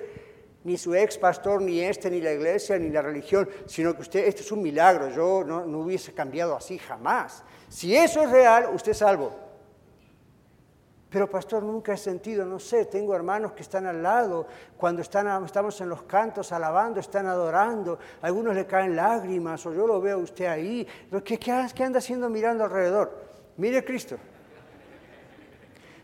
[0.64, 4.26] ni su ex pastor, ni este, ni la iglesia, ni la religión, sino que usted,
[4.26, 7.44] esto es un milagro, yo no, hubiese cambiado así jamás.
[7.68, 9.51] Si eso es real, usted es salvo.
[11.12, 14.46] Pero pastor, nunca he sentido, no sé, tengo hermanos que están al lado,
[14.78, 19.74] cuando están, estamos en los cantos alabando, están adorando, a algunos le caen lágrimas, o
[19.74, 20.88] yo lo veo a usted ahí,
[21.22, 23.12] ¿qué, qué, qué anda haciendo mirando alrededor?
[23.58, 24.16] Mire Cristo.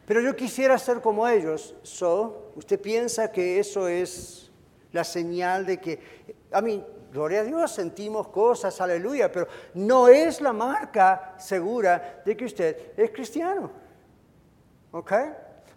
[0.05, 4.51] Pero yo quisiera ser como ellos, so, ¿usted piensa que eso es
[4.93, 6.01] la señal de que,
[6.53, 12.37] a mí, gloria a Dios, sentimos cosas, aleluya, pero no es la marca segura de
[12.37, 13.71] que usted es cristiano.
[14.93, 15.13] ¿Ok?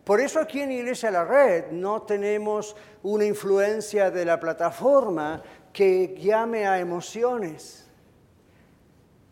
[0.04, 6.15] Por eso aquí en Iglesia La Red no tenemos una influencia de la plataforma que
[6.17, 7.88] llame a emociones.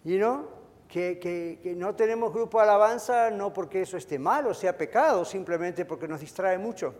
[0.05, 0.59] ¿Y no?
[0.87, 5.23] Que, que, no tenemos grupo de alabanza no porque eso esté mal o sea pecado,
[5.23, 6.95] simplemente porque nos distrae mucho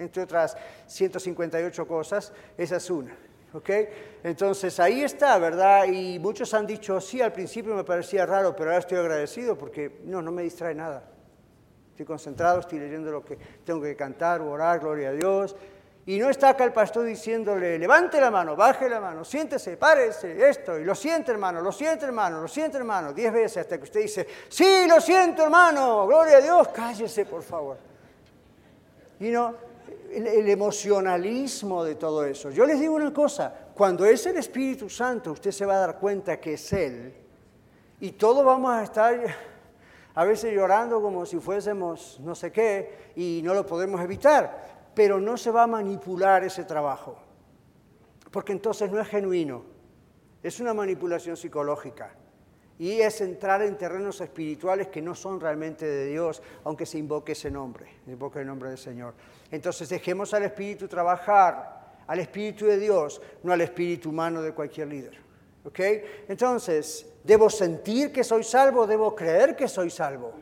[0.00, 0.56] entre otras
[0.86, 3.16] 158 cosas, esa es una.
[3.52, 3.70] ¿ok?
[4.24, 5.86] Entonces ahí está, ¿verdad?
[5.86, 10.00] Y muchos han dicho, sí, al principio me parecía raro, pero ahora estoy agradecido porque
[10.04, 11.04] no, no me distrae nada.
[12.00, 15.54] Estoy concentrado, estoy leyendo lo que tengo que cantar, orar, gloria a Dios.
[16.06, 20.48] Y no está acá el pastor diciéndole, levante la mano, baje la mano, siéntese, párese,
[20.48, 23.84] esto, y lo siente hermano, lo siente hermano, lo siente hermano, diez veces hasta que
[23.84, 27.76] usted dice, sí, lo siento hermano, gloria a Dios, cállese por favor.
[29.20, 29.54] Y no,
[30.10, 32.48] el, emocionalismo de todo eso.
[32.48, 35.98] Yo les digo una cosa, cuando es el Espíritu Santo, usted se va a dar
[35.98, 37.12] cuenta que es Él.
[38.00, 39.50] Y todos vamos a estar
[40.14, 45.20] a veces llorando como si fuésemos no sé qué y no lo podemos evitar, pero
[45.20, 47.16] no se va a manipular ese trabajo,
[48.30, 49.64] porque entonces no es genuino,
[50.42, 52.14] es una manipulación psicológica
[52.78, 57.32] y es entrar en terrenos espirituales que no son realmente de Dios, aunque se invoque
[57.32, 59.12] ese nombre, invoque el nombre del Señor.
[59.50, 64.88] Entonces dejemos al Espíritu trabajar, al Espíritu de Dios, no al Espíritu humano de cualquier
[64.88, 65.29] líder.
[65.64, 65.80] ¿Ok?
[66.28, 68.86] Entonces, ¿debo sentir que soy salvo?
[68.86, 70.32] ¿Debo creer que soy salvo?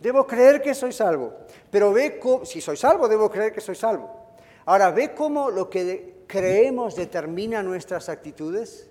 [0.00, 1.32] Debo creer que soy salvo.
[1.70, 4.36] Pero ve cómo, si soy salvo, debo creer que soy salvo.
[4.66, 8.90] Ahora, ve cómo lo que creemos determina nuestras actitudes.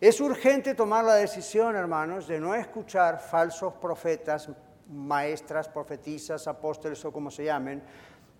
[0.00, 4.50] Es urgente tomar la decisión, hermanos, de no escuchar falsos profetas,
[4.90, 7.82] maestras, profetizas, apóstoles o como se llamen,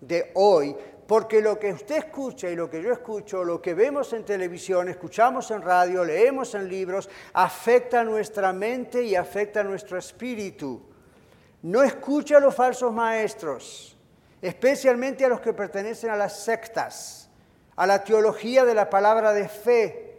[0.07, 0.75] de hoy,
[1.07, 4.89] porque lo que usted escucha y lo que yo escucho, lo que vemos en televisión,
[4.89, 10.81] escuchamos en radio, leemos en libros, afecta nuestra mente y afecta nuestro espíritu.
[11.61, 13.97] No escucha a los falsos maestros,
[14.41, 17.25] especialmente a los que pertenecen a las sectas
[17.75, 20.17] a la teología de la palabra de fe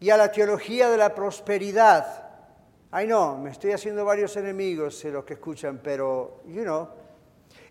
[0.00, 2.28] y a la teología de la prosperidad.
[2.90, 6.88] Ay no, me estoy haciendo varios enemigos de los que escuchan, pero, you know,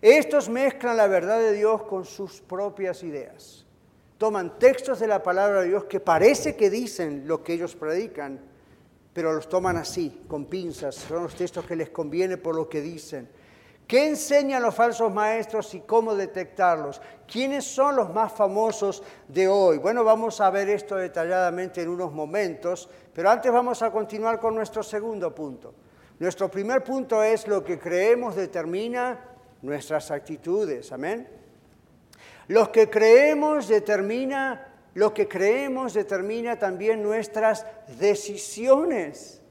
[0.01, 3.65] estos mezclan la verdad de Dios con sus propias ideas.
[4.17, 8.39] Toman textos de la palabra de Dios que parece que dicen lo que ellos predican,
[9.13, 10.95] pero los toman así, con pinzas.
[10.95, 13.29] Son los textos que les conviene por lo que dicen.
[13.89, 17.01] ¿Qué enseñan los falsos maestros y cómo detectarlos?
[17.25, 19.79] ¿Quiénes son los más famosos de hoy?
[19.79, 24.53] Bueno, vamos a ver esto detalladamente en unos momentos, pero antes vamos a continuar con
[24.53, 25.73] nuestro segundo punto.
[26.19, 29.25] Nuestro primer punto es lo que creemos determina
[29.61, 30.91] nuestras actitudes.
[30.91, 31.27] Amén.
[32.47, 37.65] Lo que creemos determina lo que creemos determina también nuestras
[37.99, 39.41] decisiones.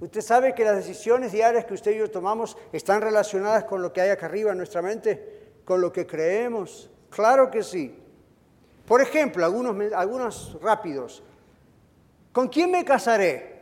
[0.00, 3.92] Usted sabe que las decisiones diarias que usted y yo tomamos están relacionadas con lo
[3.92, 6.90] que hay acá arriba en nuestra mente, con lo que creemos.
[7.10, 7.98] Claro que sí.
[8.86, 11.22] Por ejemplo, algunos, algunos rápidos.
[12.32, 13.53] ¿Con quién me casaré?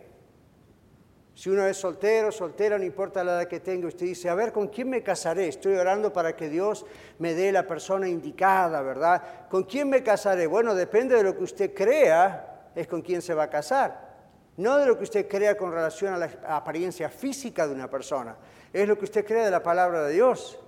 [1.43, 4.53] Si uno es soltero, soltera, no importa la edad que tenga, usted dice, a ver,
[4.53, 5.49] ¿con quién me casaré?
[5.49, 6.87] Estoy orando para que Dios
[7.19, 9.49] me dé la persona indicada, ¿verdad?
[9.51, 10.47] ¿Con quién me casaré?
[10.47, 14.15] Bueno, depende de lo que usted crea, es con quién se va a casar.
[14.57, 18.37] No de lo que usted crea con relación a la apariencia física de una persona,
[18.73, 20.61] es lo que usted crea de la palabra de Dios.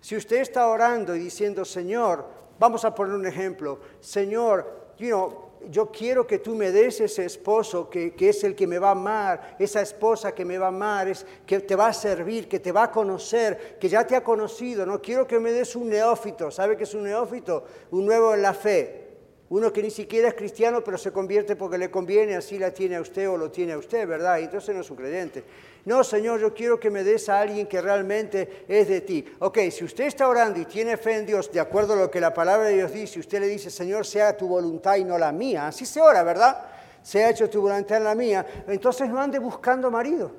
[0.00, 2.26] Si usted está orando y diciendo, Señor,
[2.58, 7.24] vamos a poner un ejemplo, Señor, you know, yo quiero que tú me des ese
[7.24, 10.68] esposo que, es el que me va a amar, esa esposa que me va a
[10.68, 14.16] amar, es, que te va a servir, que te va a conocer, que ya te
[14.16, 14.86] ha conocido.
[14.86, 16.50] No quiero que me des un neófito.
[16.50, 17.64] ¿Sabe qué es un neófito?
[17.90, 19.02] Un nuevo en la fe.
[19.50, 22.96] Uno que ni siquiera es cristiano, pero se convierte porque le conviene, así la tiene
[22.96, 24.38] a usted o lo tiene a usted, ¿verdad?
[24.38, 25.44] Y entonces no es un creyente.
[25.84, 29.24] No, Señor, yo quiero que me des a alguien que realmente es de ti.
[29.40, 32.20] Ok, si usted está orando y tiene fe en Dios, de acuerdo a lo que
[32.20, 35.32] la palabra de Dios dice, usted le dice, Señor, sea tu voluntad y no la
[35.32, 35.66] mía.
[35.66, 36.66] Así se ora, ¿verdad?
[37.02, 38.46] Se ha hecho tu voluntad en la mía.
[38.68, 40.30] Entonces no ande buscando marido,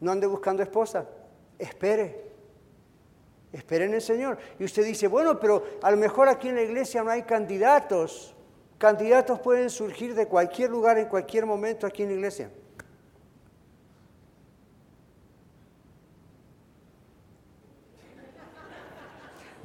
[0.00, 1.06] no ande buscando esposa.
[1.58, 2.26] Espere.
[3.52, 4.36] Espere en el Señor.
[4.58, 8.34] Y usted dice, bueno, pero a lo mejor aquí en la iglesia no hay candidatos.
[8.76, 12.50] Candidatos pueden surgir de cualquier lugar, en cualquier momento aquí en la iglesia.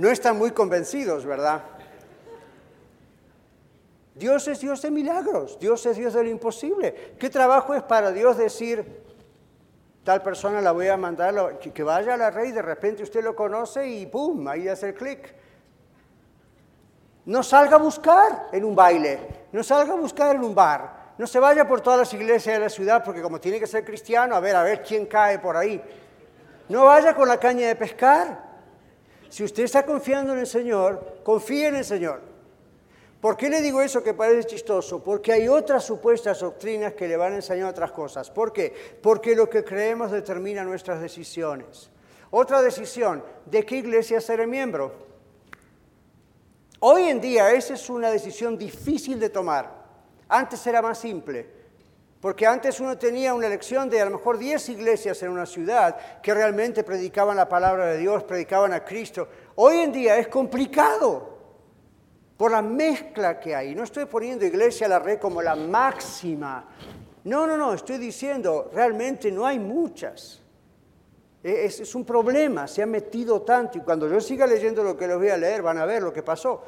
[0.02, 1.62] No están muy convencidos, ¿verdad?
[4.16, 7.14] Dios es Dios de milagros, Dios es Dios de lo imposible.
[7.20, 9.04] ¿Qué trabajo es para Dios decir,
[10.04, 13.36] tal persona la voy a mandar, que vaya a la rey, de repente usted lo
[13.36, 14.48] conoce y ¡pum!
[14.48, 15.36] Ahí hace el clic.
[17.26, 19.20] No salga a buscar en un baile,
[19.52, 22.64] no salga a buscar en un bar, no se vaya por todas las iglesias de
[22.64, 25.56] la ciudad porque como tiene que ser cristiano, a ver, a ver quién cae por
[25.56, 25.80] ahí.
[26.70, 28.51] No vaya con la caña de pescar.
[29.32, 32.20] Si usted está confiando en el Señor, confíe en el Señor.
[33.22, 35.02] ¿Por qué le digo eso que parece chistoso?
[35.02, 38.30] Porque hay otras supuestas doctrinas que le van a enseñar otras cosas.
[38.30, 38.76] ¿Por qué?
[39.02, 41.90] Porque lo que creemos determina nuestras decisiones.
[42.30, 44.92] Otra decisión, ¿de qué iglesia seré miembro?
[46.82, 49.82] Hoy en día esa es una decisión difícil de tomar.
[50.28, 51.61] Antes era más simple.
[52.22, 56.22] Porque antes uno tenía una elección de a lo mejor 10 iglesias en una ciudad
[56.22, 59.28] que realmente predicaban la palabra de Dios, predicaban a Cristo.
[59.56, 61.40] Hoy en día es complicado
[62.38, 63.74] por la mezcla que hay.
[63.74, 66.68] No estoy poniendo iglesia a la red como la máxima.
[67.24, 70.44] No, no, no, estoy diciendo, realmente no hay muchas.
[71.44, 74.96] E, es, es, un problema, se ha metido tanto y cuando yo siga leyendo lo
[74.96, 76.64] que les voy a leer van a ver lo que pasó.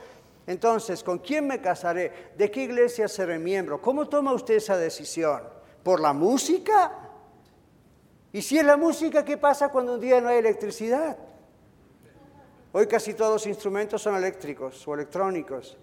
[0.45, 2.32] Entonces, ¿con quién me casaré?
[2.38, 3.82] ¿De qué iglesia seré miembro?
[3.82, 5.41] ¿Cómo toma usted esa decisión?
[5.84, 6.91] ¿Por la música?
[8.32, 11.17] Y si es la música, ¿qué pasa cuando un día no hay electricidad?
[12.73, 15.77] Hoy casi todos los instrumentos son eléctricos o electrónicos.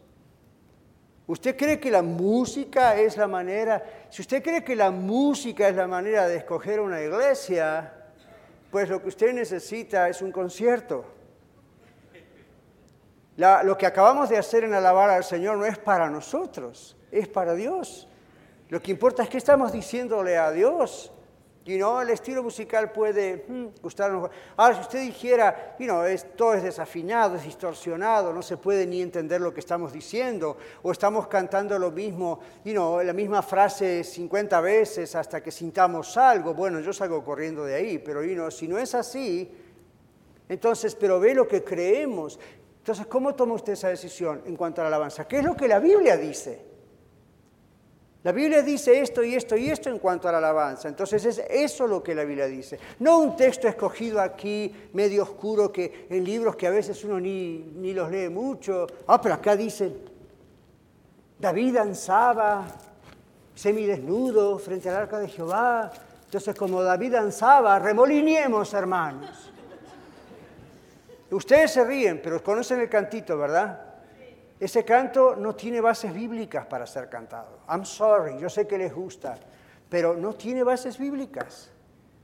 [1.26, 4.08] ¿Usted cree que la música es la manera?
[4.10, 7.94] Si usted cree que la música es la manera de escoger una iglesia,
[8.70, 11.19] pues lo que usted necesita es un concierto
[13.62, 17.54] lo que acabamos de hacer en alabar al Señor no es para nosotros, es para
[17.54, 18.06] Dios.
[18.68, 21.12] Lo que importa es que estamos diciéndole a Dios.
[21.64, 24.30] Y no, el estilo musical puede hmm, gustarnos.
[24.56, 26.02] Ahora, si usted dijera, you know,
[26.34, 30.90] todo es desafinado, es distorsionado, no se puede ni entender lo que estamos diciendo, o
[30.90, 36.54] estamos cantando lo mismo, you know, la misma frase 50 veces hasta que sintamos algo,
[36.54, 39.54] bueno, yo salgo corriendo de ahí, pero you know, si no es así,
[40.48, 42.40] entonces, pero ve lo que creemos.
[42.80, 45.28] Entonces, ¿cómo toma usted esa decisión en cuanto a la alabanza?
[45.28, 46.70] ¿Qué es lo que la Biblia dice?
[48.22, 50.88] La Biblia dice esto y esto y esto en cuanto a la alabanza.
[50.88, 52.78] Entonces es eso lo que la Biblia dice.
[52.98, 57.72] No un texto escogido aquí, medio oscuro, que en libros que a veces uno ni,
[57.76, 58.86] ni los lee mucho.
[59.06, 59.92] Ah, pero acá dice,
[61.38, 62.66] David danzaba
[63.54, 65.90] semidesnudo frente al arca de Jehová.
[66.24, 69.49] Entonces como David danzaba, remolineemos hermanos.
[71.30, 73.90] Ustedes se ríen, pero conocen el cantito, ¿verdad?
[74.58, 77.60] Ese canto no tiene bases bíblicas para ser cantado.
[77.68, 79.38] I'm sorry, yo sé que les gusta,
[79.88, 81.70] pero no tiene bases bíblicas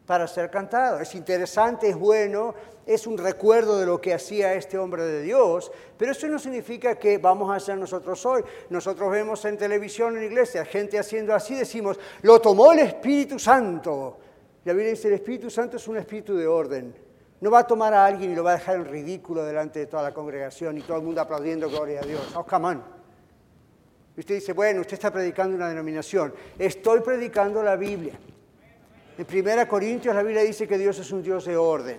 [0.05, 1.01] para ser cantado.
[1.01, 5.73] Es interesante, es bueno, es un recuerdo de lo que hacía este hombre de Dios,
[5.97, 8.43] pero eso no significa que vamos a hacer nosotros hoy.
[8.71, 14.19] Nosotros vemos en televisión, en iglesia, gente haciendo así, decimos, lo tomó el Espíritu Santo.
[14.65, 17.06] La Biblia dice, el Espíritu Santo es un espíritu de orden.
[17.41, 19.87] No va a tomar a alguien y lo va a dejar en ridículo delante de
[19.87, 22.35] toda la congregación y todo el mundo aplaudiendo gloria a Dios.
[22.35, 22.79] Oh, come.
[24.17, 26.33] Y usted dice, bueno, usted está predicando una denominación.
[26.59, 28.15] Estoy predicando la Biblia.
[29.19, 31.99] En 1 Corintios la Biblia dice que Dios es un Dios de orden.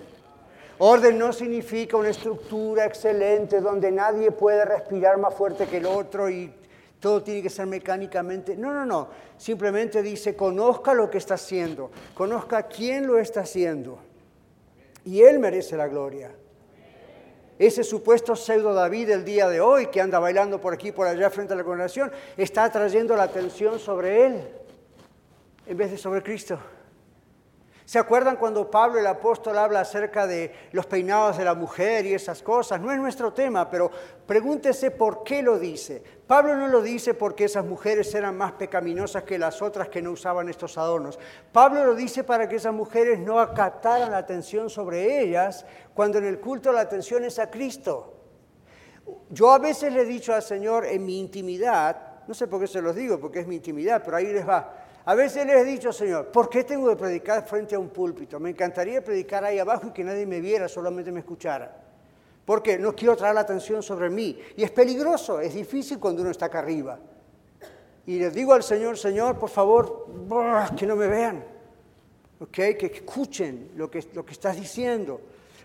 [0.80, 6.30] Orden no significa una estructura excelente donde nadie puede respirar más fuerte que el otro
[6.30, 6.52] y
[7.00, 8.56] todo tiene que ser mecánicamente.
[8.56, 9.10] No, no, no.
[9.38, 14.00] Simplemente dice, conozca lo que está haciendo, conozca quién lo está haciendo.
[15.08, 16.32] Y Él merece la gloria.
[17.58, 21.08] Ese supuesto pseudo David del día de hoy que anda bailando por aquí y por
[21.08, 24.48] allá frente a la congregación está atrayendo la atención sobre Él
[25.66, 26.60] en vez de sobre Cristo.
[27.88, 32.14] ¿Se acuerdan cuando Pablo el apóstol habla acerca de los peinados de la mujer y
[32.14, 32.82] esas cosas?
[32.82, 33.90] No es nuestro tema, pero
[34.26, 36.04] pregúntese por qué lo dice.
[36.28, 40.12] Pablo no lo dice porque esas mujeres eran más pecaminosas que las otras que no
[40.12, 41.18] usaban estos adornos.
[41.54, 46.26] Pablo lo dice para que esas mujeres no acataran la atención sobre ellas cuando en
[46.26, 48.16] el culto la atención es a Cristo.
[49.30, 52.68] Yo a veces le he dicho al Señor en mi intimidad, no sé por qué
[52.68, 54.87] se los digo, porque es mi intimidad, pero ahí les va.
[55.08, 58.42] A veces les he dicho, Señor, ¿por qué tengo que predicar frente a un púlpito?
[58.42, 61.74] Me encantaría predicar ahí abajo y que nadie me viera, solamente me escuchara.
[62.44, 64.38] Porque no quiero traer la atención sobre mí.
[64.58, 67.00] Y es peligroso, es difícil cuando uno está acá arriba.
[68.06, 70.08] Y les digo al Señor, Señor, por favor,
[70.78, 71.42] que no me vean.
[72.42, 72.76] ¿Okay?
[72.76, 75.22] Que escuchen lo que, lo que estás diciendo.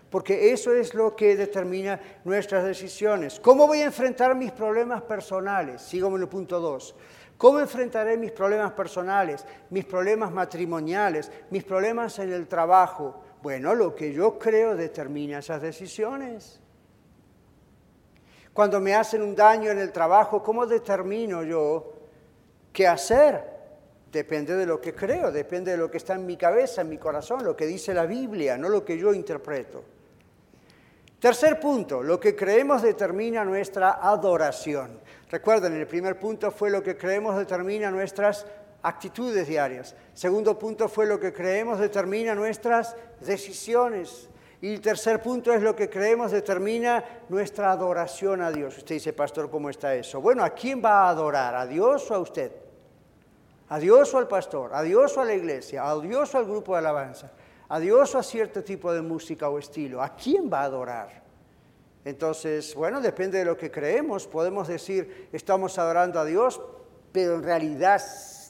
[0.09, 3.41] Porque eso es lo que determina nuestras decisiones.
[3.41, 5.81] ¿Cómo voy a enfrentar mis problemas personales?
[5.81, 6.95] Sigo en el punto 2.
[7.43, 13.21] ¿Cómo enfrentaré mis problemas personales, mis problemas matrimoniales, mis problemas en el trabajo?
[13.41, 16.61] Bueno, lo que yo creo determina esas decisiones.
[18.53, 21.91] Cuando me hacen un daño en el trabajo, ¿cómo determino yo
[22.71, 23.43] qué hacer?
[24.09, 26.97] Depende de lo que creo, depende de lo que está en mi cabeza, en mi
[26.97, 29.83] corazón, lo que dice la Biblia, no lo que yo interpreto.
[31.23, 34.99] Tercer punto, lo que creemos determina nuestra adoración.
[35.31, 38.45] Recuerden, el primer punto fue lo que creemos determina nuestras
[38.81, 39.95] actitudes diarias.
[40.13, 44.27] Segundo punto fue lo que creemos determina nuestras decisiones.
[44.59, 48.77] Y el tercer punto es lo que creemos determina nuestra adoración a Dios.
[48.79, 50.19] Usted dice, pastor, ¿cómo está eso?
[50.19, 51.55] Bueno, ¿a quién va a adorar?
[51.55, 52.51] ¿A Dios o a usted?
[53.69, 54.71] ¿A Dios o al pastor?
[54.73, 55.89] ¿A Dios o a la iglesia?
[55.89, 57.31] ¿A Dios o al grupo de alabanza?
[57.73, 60.03] A Dios o a cierto tipo de música o estilo.
[60.03, 61.23] ¿A quién va a adorar?
[62.05, 64.27] Entonces, bueno, depende de lo que creemos.
[64.27, 66.61] Podemos decir, estamos adorando a Dios,
[67.11, 67.99] pero en realidad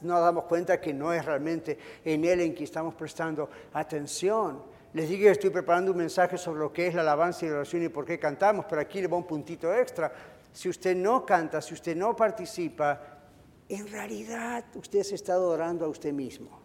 [0.01, 4.61] nos damos cuenta que no es realmente en Él en que estamos prestando atención.
[4.91, 7.55] Les digo que estoy preparando un mensaje sobre lo que es la alabanza y la
[7.55, 10.11] oración y por qué cantamos, pero aquí le va un puntito extra.
[10.51, 13.21] Si usted no canta, si usted no participa,
[13.69, 16.62] en realidad usted se está adorando a usted mismo.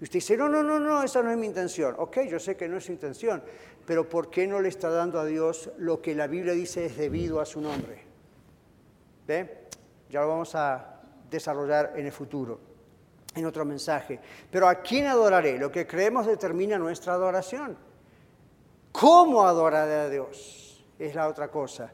[0.00, 1.94] Y usted dice, no, no, no, no, esa no es mi intención.
[1.98, 3.42] Ok, yo sé que no es su intención,
[3.84, 6.96] pero ¿por qué no le está dando a Dios lo que la Biblia dice es
[6.96, 8.02] debido a su nombre?
[9.26, 9.68] ¿Ve?
[10.08, 12.58] Ya lo vamos a desarrollar en el futuro,
[13.34, 14.18] en otro mensaje.
[14.50, 15.58] Pero ¿a quién adoraré?
[15.58, 17.76] Lo que creemos determina nuestra adoración.
[18.92, 20.82] ¿Cómo adoraré a Dios?
[20.98, 21.92] Es la otra cosa.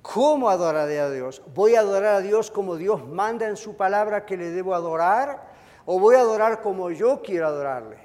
[0.00, 1.42] ¿Cómo adoraré a Dios?
[1.54, 5.49] ¿Voy a adorar a Dios como Dios manda en su palabra que le debo adorar?
[5.92, 7.98] O voy a adorar como yo quiero adorarle.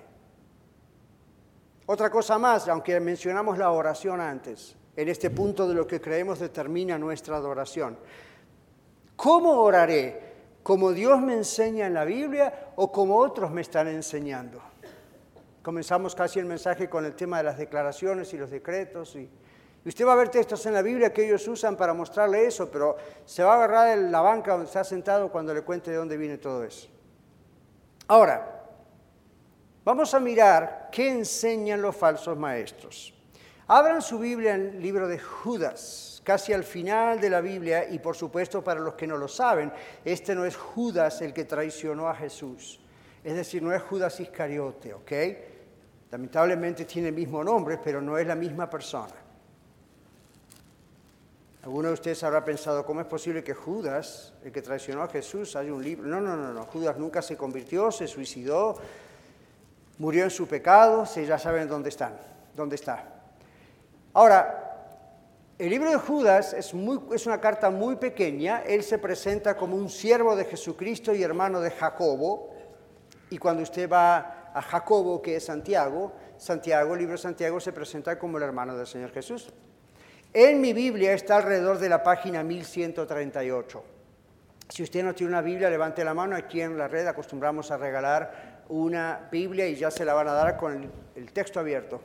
[1.86, 6.39] Otra cosa más, aunque mencionamos la oración antes, en este punto de lo que creemos
[6.39, 7.95] determina nuestra adoración.
[9.16, 10.34] ¿Cómo oraré?
[10.64, 14.59] ¿Como Dios me enseña en la Biblia o como otros me están enseñando?
[15.62, 19.16] Comenzamos casi el mensaje con el tema de las declaraciones y los decretos.
[19.16, 19.30] Y,
[19.86, 22.95] usted va a ver textos en la Biblia que ellos usan para mostrarle eso, pero
[23.26, 26.18] se va a agarrar en la banca donde está sentado cuando le cuente de dónde
[26.18, 26.95] viene todo eso.
[28.08, 28.64] Ahora,
[29.84, 33.14] vamos a mirar qué enseñan los falsos maestros.
[33.68, 37.97] Abran su Biblia en el libro de Judas, casi al final de la Biblia, y
[37.97, 42.08] por supuesto para los que no lo saben, este no es Judas el que traicionó
[42.08, 42.80] a Jesús.
[43.24, 45.12] Es decir, no es Judas Iscariote, ¿ok?
[46.12, 49.24] Lamentablemente tiene el mismo nombre, pero no es la misma persona.
[51.66, 55.55] Alguno de ustedes habrá pensado, ¿cómo es posible que Judas, el que traicionó a Jesús,
[55.55, 56.07] haya un libro?
[56.07, 56.63] No, no, no, no.
[56.66, 58.76] Judas nunca se convirtió, se suicidó,
[59.97, 62.20] murió en su pecado, si ya saben dónde están,
[62.55, 63.11] dónde está.
[64.13, 64.76] Ahora,
[65.57, 66.72] el libro de Judas es,
[67.11, 71.61] es una carta muy pequeña, él se presenta como un siervo de Jesucristo y hermano
[71.61, 72.53] de Jacobo,
[73.32, 77.74] y cuando usted va a Jacobo, que es Santiago, Santiago, el libro de Santiago se
[77.74, 79.51] presenta como el hermano del Señor Jesús.
[80.38, 83.83] En mi Biblia está alrededor de la página 1138.
[84.67, 86.36] Si usted no tiene una Biblia, levante la mano.
[86.36, 90.33] Aquí en la red acostumbramos a regalar una Biblia y ya se la van a
[90.33, 92.01] dar con el, texto abierto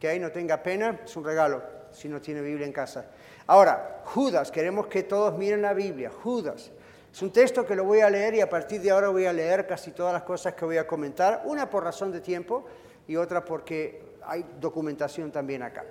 [0.00, 3.10] que ahí no tenga pena, es un regalo si no tiene Biblia en casa.
[3.46, 6.70] Ahora, Judas, queremos que todos miren la Biblia, Judas.
[7.12, 9.34] Es un texto que lo voy a leer y a partir de ahora voy a
[9.34, 12.64] leer casi todas las cosas que voy a comentar, una por razón de tiempo
[13.06, 15.84] y otra porque hay documentación también acá.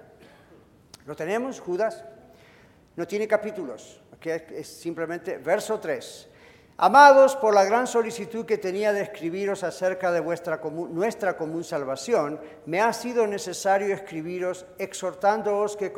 [1.05, 2.03] ¿Lo tenemos, Judas?
[2.95, 6.29] No tiene capítulos, es simplemente verso 3.
[6.77, 12.39] Amados, por la gran solicitud que tenía de escribiros acerca de vuestra nuestra común salvación,
[12.65, 15.91] me ha sido necesario escribiros exhortándoos que,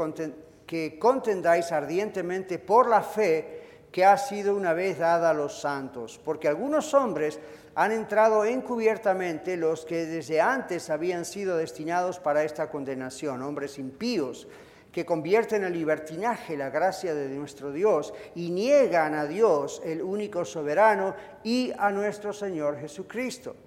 [0.65, 6.19] que contendáis ardientemente por la fe que ha sido una vez dada a los santos,
[6.23, 7.39] porque algunos hombres
[7.75, 14.47] han entrado encubiertamente los que desde antes habían sido destinados para esta condenación, hombres impíos
[14.95, 20.45] que convierten en libertinaje la gracia de nuestro Dios y niegan a Dios, el único
[20.45, 23.57] soberano, y a nuestro Señor Jesucristo.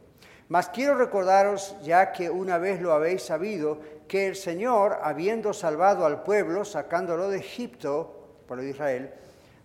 [0.48, 6.06] Mas quiero recordaros, ya que una vez lo habéis sabido, que el Señor, habiendo salvado
[6.06, 9.10] al pueblo, sacándolo de Egipto, pueblo de Israel,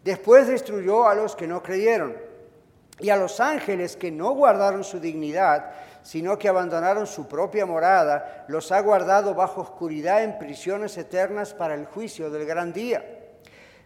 [0.04, 2.18] después destruyó a los que no creyeron
[3.00, 5.72] y a los ángeles que no guardaron su dignidad,
[6.04, 11.74] sino que abandonaron su propia morada, los ha guardado bajo oscuridad en prisiones eternas para
[11.74, 13.04] el juicio del gran día.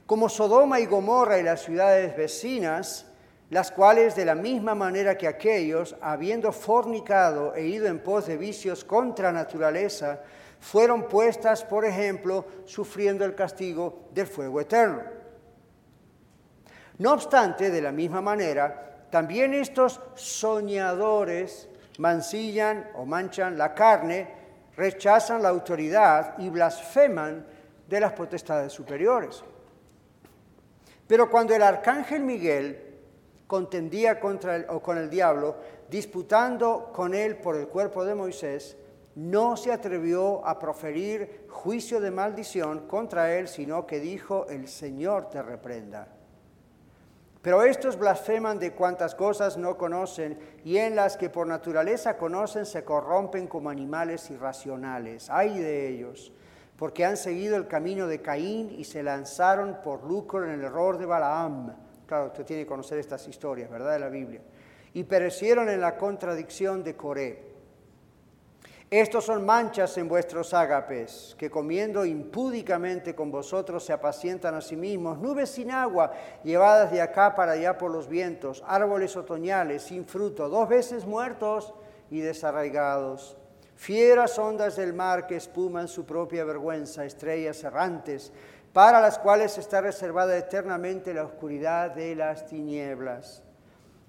[0.06, 3.06] Como Sodoma y Gomorra y las ciudades vecinas,
[3.50, 8.36] las cuales de la misma manera que aquellos, habiendo fornicado e ido en pos de
[8.36, 10.22] vicios contra naturaleza,
[10.60, 15.02] fueron puestas, por ejemplo, sufriendo el castigo del fuego eterno.
[16.98, 24.28] No obstante, de la misma manera, también estos soñadores mancillan o manchan la carne,
[24.76, 27.46] rechazan la autoridad y blasfeman
[27.88, 29.44] de las potestades superiores.
[31.08, 32.84] Pero cuando el arcángel Miguel
[33.48, 35.56] contendía contra el, o con el diablo,
[35.90, 38.78] disputando con él por el cuerpo de Moisés,
[39.16, 45.30] no se atrevió a proferir juicio de maldición contra él, sino que dijo, el Señor
[45.30, 46.17] te reprenda.
[47.48, 52.66] Pero estos blasfeman de cuantas cosas no conocen y en las que por naturaleza conocen
[52.66, 55.30] se corrompen como animales irracionales.
[55.30, 56.34] Ay de ellos,
[56.76, 60.98] porque han seguido el camino de Caín y se lanzaron por lucro en el error
[60.98, 61.74] de Balaam.
[62.06, 63.94] Claro, usted tiene que conocer estas historias, ¿verdad?
[63.94, 64.42] De la Biblia.
[64.94, 67.47] Y perecieron en la contradicción de Coré.
[68.90, 74.78] Estos son manchas en vuestros ágapes, que comiendo impúdicamente con vosotros se apacientan a sí
[74.78, 80.06] mismos, nubes sin agua, llevadas de acá para allá por los vientos, árboles otoñales sin
[80.06, 81.74] fruto, dos veces muertos
[82.10, 83.36] y desarraigados,
[83.76, 88.32] fieras ondas del mar que espuman su propia vergüenza, estrellas errantes,
[88.72, 93.44] para las cuales está reservada eternamente la oscuridad de las tinieblas.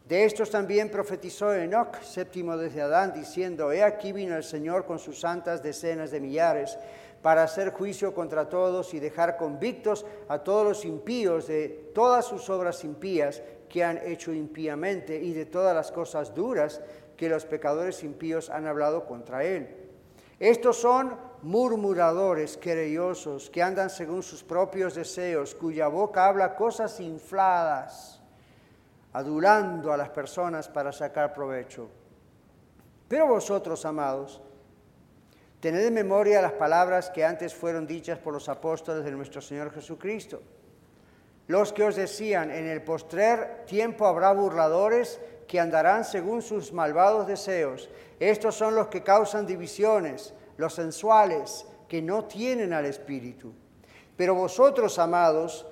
[0.08, 4.98] De estos también profetizó Enoch, séptimo desde Adán, diciendo, He aquí vino el Señor con
[4.98, 6.78] sus santas decenas de millares
[7.20, 12.48] para hacer juicio contra todos y dejar convictos a todos los impíos de todas sus
[12.48, 16.80] obras impías que han hecho impíamente y de todas las cosas duras
[17.14, 19.68] que los pecadores impíos han hablado contra él.
[20.38, 28.17] Estos son murmuradores, querellosos, que andan según sus propios deseos, cuya boca habla cosas infladas
[29.12, 31.88] adulando a las personas para sacar provecho.
[33.08, 34.40] Pero vosotros, amados,
[35.60, 39.72] tened en memoria las palabras que antes fueron dichas por los apóstoles de nuestro Señor
[39.72, 40.42] Jesucristo.
[41.46, 47.26] Los que os decían, en el postrer tiempo habrá burladores que andarán según sus malvados
[47.26, 47.88] deseos.
[48.20, 53.54] Estos son los que causan divisiones, los sensuales, que no tienen al Espíritu.
[54.14, 55.66] Pero vosotros, amados,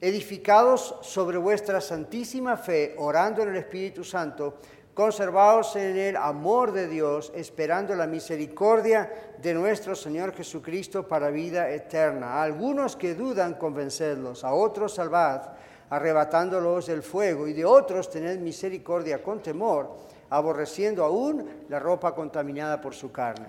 [0.00, 4.58] edificados sobre vuestra santísima fe, orando en el Espíritu Santo,
[5.00, 11.70] Conservaos en el amor de Dios, esperando la misericordia de nuestro Señor Jesucristo para vida
[11.70, 12.34] eterna.
[12.34, 15.42] A algunos que dudan, convencedlos, a otros salvad,
[15.88, 19.96] arrebatándolos del fuego, y de otros tened misericordia con temor,
[20.28, 23.46] aborreciendo aún la ropa contaminada por su carne.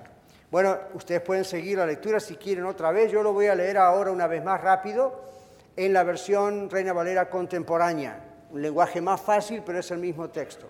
[0.50, 3.12] Bueno, ustedes pueden seguir la lectura si quieren otra vez.
[3.12, 5.32] Yo lo voy a leer ahora una vez más rápido
[5.76, 8.24] en la versión Reina Valera contemporánea.
[8.52, 10.70] Un lenguaje más fácil, pero es el mismo texto.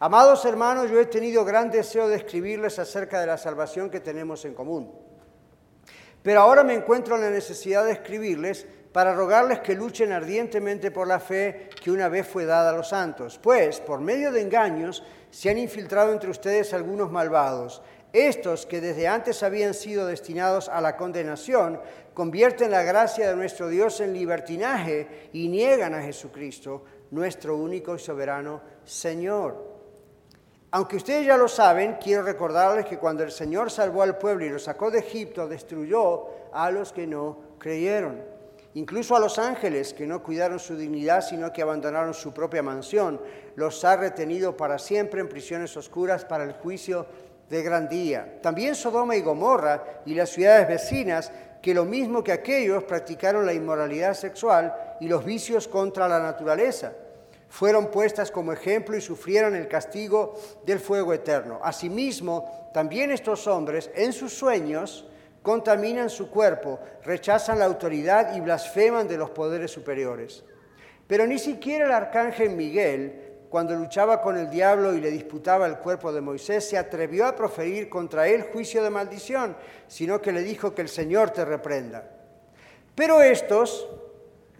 [0.00, 4.44] Amados hermanos, yo he tenido gran deseo de escribirles acerca de la salvación que tenemos
[4.44, 4.92] en común.
[6.22, 11.06] Pero ahora me encuentro en la necesidad de escribirles para rogarles que luchen ardientemente por
[11.06, 15.02] la fe que una vez fue dada a los santos, pues por medio de engaños
[15.30, 17.82] se han infiltrado entre ustedes algunos malvados.
[18.12, 21.80] Estos que desde antes habían sido destinados a la condenación,
[22.18, 28.00] convierten la gracia de nuestro Dios en libertinaje y niegan a Jesucristo, nuestro único y
[28.00, 29.64] soberano Señor.
[30.72, 34.48] Aunque ustedes ya lo saben, quiero recordarles que cuando el Señor salvó al pueblo y
[34.48, 38.20] lo sacó de Egipto, destruyó a los que no creyeron.
[38.74, 43.20] Incluso a los ángeles que no cuidaron su dignidad, sino que abandonaron su propia mansión,
[43.54, 47.06] los ha retenido para siempre en prisiones oscuras para el juicio
[47.48, 48.40] de gran día.
[48.42, 53.52] También Sodoma y Gomorra y las ciudades vecinas, que lo mismo que aquellos practicaron la
[53.52, 56.92] inmoralidad sexual y los vicios contra la naturaleza
[57.48, 60.34] fueron puestas como ejemplo y sufrieron el castigo
[60.66, 61.60] del fuego eterno.
[61.62, 65.06] Asimismo, también estos hombres en sus sueños
[65.42, 70.44] contaminan su cuerpo, rechazan la autoridad y blasfeman de los poderes superiores.
[71.06, 75.78] Pero ni siquiera el arcángel Miguel, cuando luchaba con el diablo y le disputaba el
[75.78, 80.42] cuerpo de Moisés, se atrevió a proferir contra él juicio de maldición, sino que le
[80.42, 82.08] dijo que el Señor te reprenda.
[82.94, 83.88] Pero estos,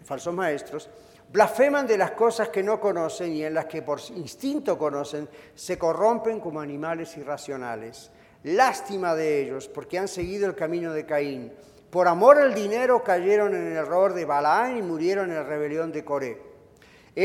[0.03, 0.89] falsos maestros,
[1.31, 5.77] Blasfeman de las cosas que no conocen y en las que por instinto conocen, se
[5.77, 8.09] corrompen como animales irracionales.
[8.43, 11.53] Lástima de ellos, porque han seguido el camino de Caín.
[11.91, 15.91] Por amor al dinero cayeron en el error de Balaán y murieron en la rebelión
[15.91, 16.41] de Coré.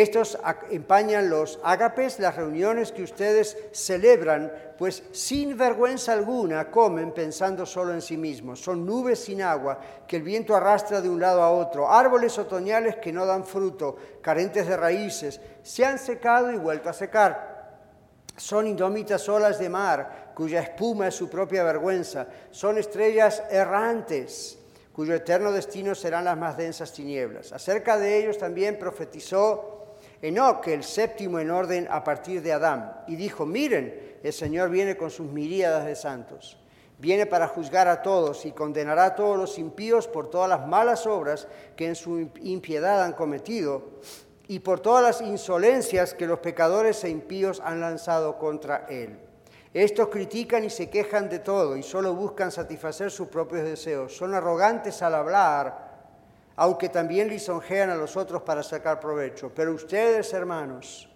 [0.01, 0.37] Estos
[0.71, 7.95] empañan los ágapes, las reuniones que ustedes celebran, pues sin vergüenza alguna comen pensando solo
[7.95, 8.61] en sí mismos.
[8.61, 9.79] Son nubes sin agua
[10.09, 13.97] que el viento arrastra de un lado a otro, árboles otoñales que no dan fruto,
[14.21, 17.79] carentes de raíces, se han secado y vuelto a secar.
[18.37, 22.27] Son indómitas olas de mar, cuya espuma es su propia vergüenza.
[22.51, 24.59] Son estrellas errantes
[24.95, 27.53] cuyo eterno destino serán las más densas tinieblas.
[27.53, 29.74] Acerca de ellos también profetizó
[30.25, 34.97] Enoch, el séptimo en orden a partir de Adán, y dijo, miren, el Señor viene
[34.97, 36.57] con sus miríadas de santos.
[36.97, 41.07] Viene para juzgar a todos y condenará a todos los impíos por todas las malas
[41.07, 41.47] obras
[41.77, 43.83] que en su impiedad han cometido
[44.49, 49.19] y por todas las insolencias que los pecadores e impíos han lanzado contra él.
[49.75, 54.17] Estos critican y se quejan de todo y solo buscan satisfacer sus propios deseos.
[54.17, 55.84] Son arrogantes al hablar
[56.57, 59.53] aunque también lisonjean a los otros para sacar provecho.
[59.55, 61.09] Pero ustedes, hermanos,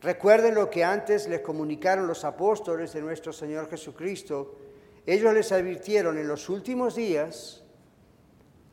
[0.00, 4.56] recuerden lo que antes les comunicaron los apóstoles de nuestro Señor Jesucristo.
[5.04, 7.64] Ellos les advirtieron, en los últimos días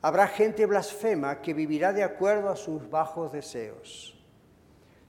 [0.02, 4.14] habrá gente blasfema que vivirá de acuerdo a sus bajos deseos.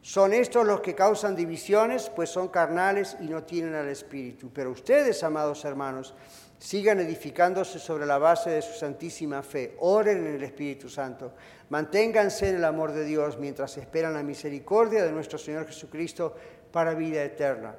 [0.01, 4.51] Son estos los que causan divisiones, pues son carnales y no tienen al Espíritu.
[4.53, 6.13] Pero ustedes, amados hermanos,
[6.57, 9.75] Sigan edificándose sobre la base de su santísima fe.
[9.79, 11.33] Oren en el Espíritu Santo.
[11.69, 16.33] Manténganse en el amor de Dios mientras esperan la misericordia de nuestro Señor Jesucristo
[16.71, 17.75] para vida eterna.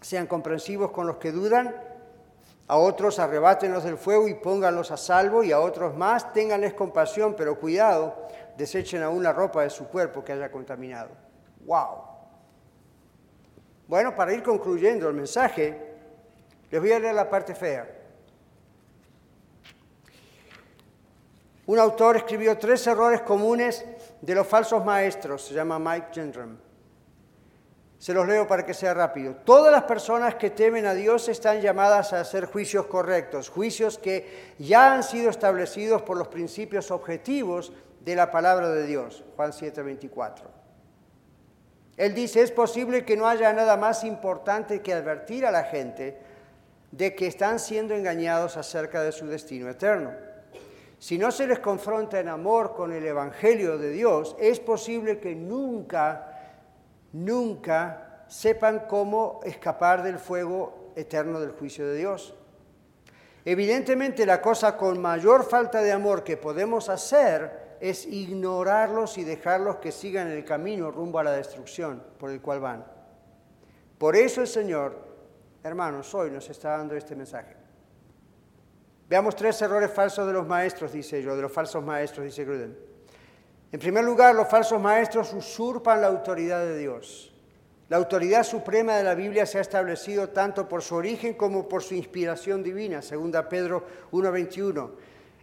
[0.00, 1.74] Sean comprensivos con los que dudan.
[2.66, 5.44] A otros arrebátenlos del fuego y pónganlos a salvo.
[5.44, 10.24] Y a otros más ténganles compasión, pero cuidado, desechen aún la ropa de su cuerpo
[10.24, 11.10] que haya contaminado.
[11.64, 12.10] ¡Wow!
[13.86, 15.89] Bueno, para ir concluyendo el mensaje,
[16.70, 17.88] les voy a leer la parte fea.
[21.66, 23.84] Un autor escribió tres errores comunes
[24.20, 26.60] de los falsos maestros, se llama Mike Gendron.
[27.98, 29.36] Se los leo para que sea rápido.
[29.44, 34.54] Todas las personas que temen a Dios están llamadas a hacer juicios correctos, juicios que
[34.58, 39.22] ya han sido establecidos por los principios objetivos de la palabra de Dios.
[39.36, 40.44] Juan 7:24.
[41.98, 46.18] Él dice, es posible que no haya nada más importante que advertir a la gente
[46.92, 50.12] de que están siendo engañados acerca de su destino eterno.
[50.98, 55.34] Si no se les confronta en amor con el Evangelio de Dios, es posible que
[55.34, 56.58] nunca,
[57.12, 62.34] nunca sepan cómo escapar del fuego eterno del juicio de Dios.
[63.44, 69.76] Evidentemente la cosa con mayor falta de amor que podemos hacer es ignorarlos y dejarlos
[69.76, 72.84] que sigan el camino rumbo a la destrucción por el cual van.
[73.96, 75.09] Por eso el Señor,
[75.62, 77.56] hermanos, hoy nos está dando este mensaje.
[79.08, 82.78] Veamos tres errores falsos de los maestros, dice yo, de los falsos maestros, dice Gruden.
[83.72, 87.32] En primer lugar, los falsos maestros usurpan la autoridad de Dios.
[87.88, 91.82] La autoridad suprema de la Biblia se ha establecido tanto por su origen como por
[91.82, 94.90] su inspiración divina, segunda Pedro 1.21.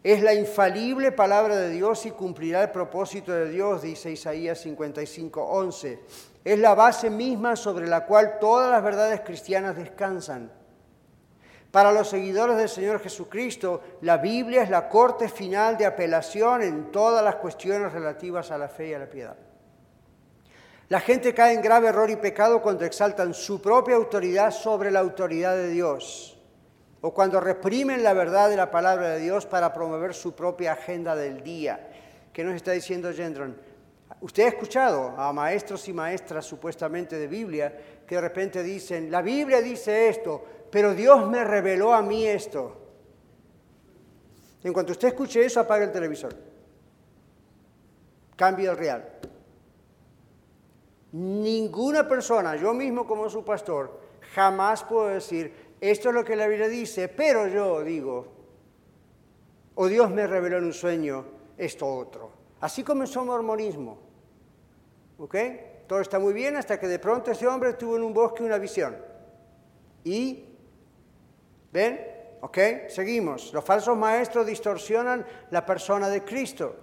[0.01, 5.99] Es la infalible palabra de Dios y cumplirá el propósito de Dios, dice Isaías 55.11.
[6.47, 10.49] Es la base misma sobre la cual todas las verdades cristianas descansan.
[11.71, 16.89] Para los seguidores del Señor Jesucristo, la Biblia es la corte final de apelación en
[16.89, 19.35] todas las cuestiones relativas a la fe y a la piedad.
[20.87, 25.01] La gente cae en grave error y pecado cuando exaltan su propia autoridad sobre la
[25.01, 26.39] autoridad de Dios
[27.01, 31.13] o cuando reprimen la verdad de la palabra de Dios para promover su propia agenda
[31.13, 31.89] del día.
[32.31, 33.66] ¿Qué nos está diciendo Gendron?
[34.19, 39.21] Usted ha escuchado a maestros y maestras supuestamente de Biblia que de repente dicen, la
[39.21, 42.77] Biblia dice esto, pero Dios me reveló a mí esto.
[44.63, 46.35] En cuanto usted escuche eso, apague el televisor.
[48.35, 49.07] Cambie el real.
[51.11, 53.99] Ninguna persona, yo mismo como su pastor,
[54.33, 58.27] jamás puedo decir, esto es lo que la Biblia dice, pero yo digo,
[59.75, 62.31] o Dios me reveló en un sueño esto otro.
[62.59, 64.06] Así comenzó el mormonismo.
[65.17, 65.35] ¿Ok?
[65.87, 68.57] Todo está muy bien hasta que de pronto ese hombre tuvo en un bosque una
[68.57, 68.95] visión.
[70.03, 70.45] Y,
[71.71, 71.99] ¿ven?
[72.41, 72.57] ¿Ok?
[72.89, 73.53] Seguimos.
[73.53, 76.75] Los falsos maestros distorsionan la persona de Cristo.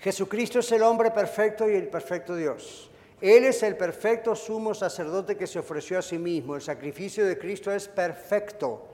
[0.00, 2.90] Jesucristo es el hombre perfecto y el perfecto Dios.
[3.20, 6.56] Él es el perfecto sumo sacerdote que se ofreció a sí mismo.
[6.56, 8.86] El sacrificio de Cristo es perfecto.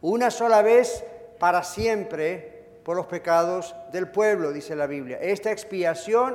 [0.00, 1.04] Una sola vez
[1.38, 2.55] para siempre
[2.86, 5.18] por los pecados del pueblo, dice la Biblia.
[5.20, 6.34] Esta expiación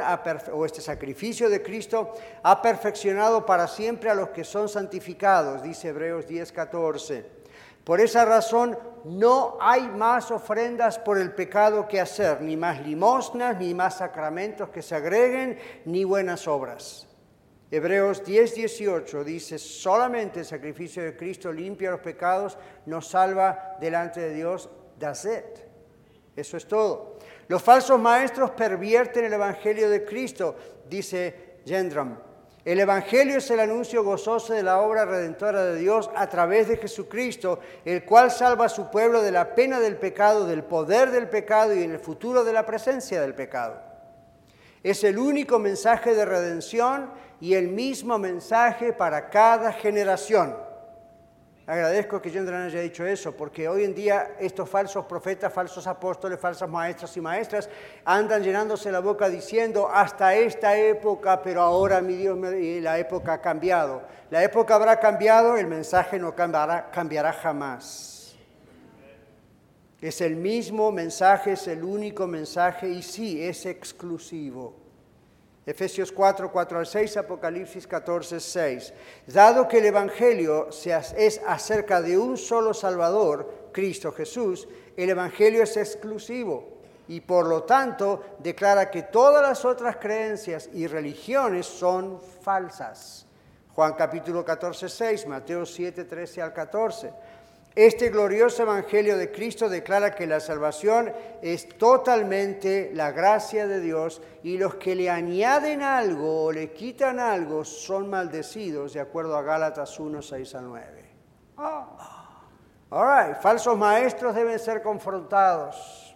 [0.52, 2.12] o este sacrificio de Cristo
[2.43, 7.24] ha perfeccionado para siempre a los que son santificados, dice Hebreos 10:14.
[7.86, 13.58] Por esa razón no hay más ofrendas por el pecado que hacer, ni más limosnas,
[13.58, 17.08] ni más sacramentos que se agreguen, ni buenas obras.
[17.72, 24.20] Hebreos 10, 18 dice, solamente el sacrificio de Cristo limpia los pecados, nos salva delante
[24.20, 24.70] de Dios.
[24.99, 25.70] That's it.
[26.42, 27.18] Eso es todo.
[27.48, 30.56] Los falsos maestros pervierten el Evangelio de Cristo,
[30.89, 32.18] dice Gendram.
[32.66, 36.78] El Evangelio es el anuncio gozoso de la obra redentora de Dios a través de
[36.78, 41.30] Jesucristo, el cual salva a su pueblo de la pena del pecado, del poder del
[41.30, 43.80] pecado y en el futuro de la presencia del pecado.
[44.82, 50.70] Es el único mensaje de redención y el mismo mensaje para cada generación.
[51.72, 56.38] Agradezco que Gendran haya dicho eso, porque hoy en día estos falsos profetas, falsos apóstoles,
[56.38, 57.69] falsas maestras y maestras
[58.03, 62.38] andan llenándose la boca diciendo hasta esta época, pero ahora mi Dios,
[62.82, 64.01] la época ha cambiado.
[64.30, 68.36] La época habrá cambiado, el mensaje no cambiará, cambiará jamás.
[70.01, 74.80] Es el mismo mensaje, es el único mensaje y sí, es exclusivo.
[75.66, 78.93] Efesios 4, 4 al 6, Apocalipsis 14, 6.
[79.28, 85.78] Dado que el Evangelio es acerca de un solo Salvador, Cristo Jesús, el Evangelio es
[85.78, 93.28] exclusivo y por lo tanto declara que todas las otras creencias y religiones son falsas.
[93.74, 97.14] Juan capítulo 14, 6, Mateo 7, 13 al 14.
[97.74, 104.22] Este glorioso Evangelio de Cristo declara que la salvación es totalmente la gracia de Dios
[104.43, 109.41] y los que le añaden algo o le quitan algo son maldecidos, de acuerdo a
[109.41, 111.11] Gálatas 1, 6 a 9.
[112.89, 113.38] All right.
[113.41, 116.13] Falsos maestros deben ser confrontados.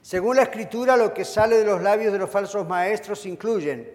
[0.00, 3.92] Según la escritura, lo que sale de los labios de los falsos maestros incluyen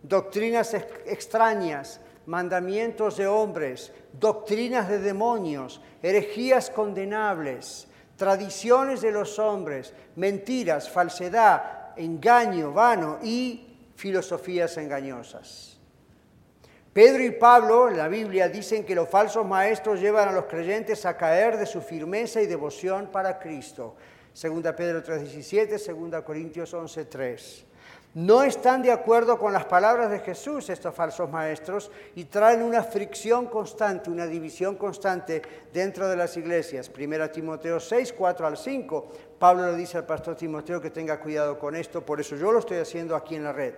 [0.00, 10.90] doctrinas extrañas, mandamientos de hombres, doctrinas de demonios, herejías condenables, tradiciones de los hombres, mentiras,
[10.90, 15.78] falsedad, engaño vano y filosofías engañosas.
[16.92, 21.04] Pedro y Pablo en la Biblia dicen que los falsos maestros llevan a los creyentes
[21.04, 23.96] a caer de su firmeza y devoción para Cristo.
[24.32, 27.66] Segunda Pedro 3:17, segunda Corintios 11:3
[28.16, 32.82] no están de acuerdo con las palabras de Jesús estos falsos maestros y traen una
[32.82, 36.88] fricción constante, una división constante dentro de las iglesias.
[36.88, 39.08] Primera Timoteo 6, 4 al 5.
[39.38, 42.60] Pablo le dice al pastor Timoteo que tenga cuidado con esto, por eso yo lo
[42.60, 43.74] estoy haciendo aquí en la red.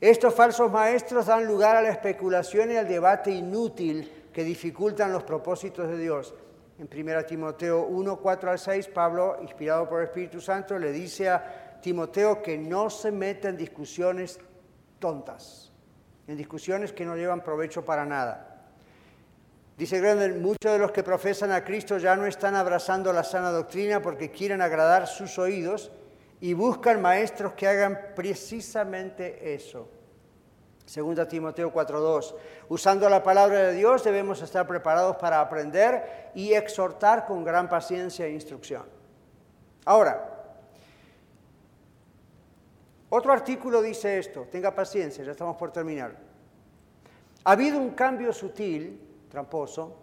[0.00, 5.24] Estos falsos maestros dan lugar a la especulación y al debate inútil que dificultan los
[5.24, 6.32] propósitos de Dios.
[6.78, 11.28] En 1 Timoteo 1, 4 al 6, Pablo, inspirado por el Espíritu Santo, le dice
[11.28, 14.38] a Timoteo que no se meta en discusiones
[14.98, 15.64] tontas.
[16.26, 18.66] en discusiones que no llevan provecho para nada.
[19.78, 23.50] Dice Grendel, muchos de los que profesan a Cristo ya no están abrazando la sana
[23.50, 25.90] doctrina porque quieren agradar sus oídos
[26.40, 29.88] y buscan maestros que hagan precisamente eso.
[30.84, 32.34] Segunda Timoteo 4:2.
[32.68, 38.26] Usando la palabra de Dios debemos estar preparados para aprender y exhortar con gran paciencia
[38.26, 38.84] e instrucción.
[39.84, 40.27] Ahora,
[43.10, 46.16] otro artículo dice esto, tenga paciencia, ya estamos por terminar.
[47.44, 49.96] Ha habido un cambio sutil tramposo,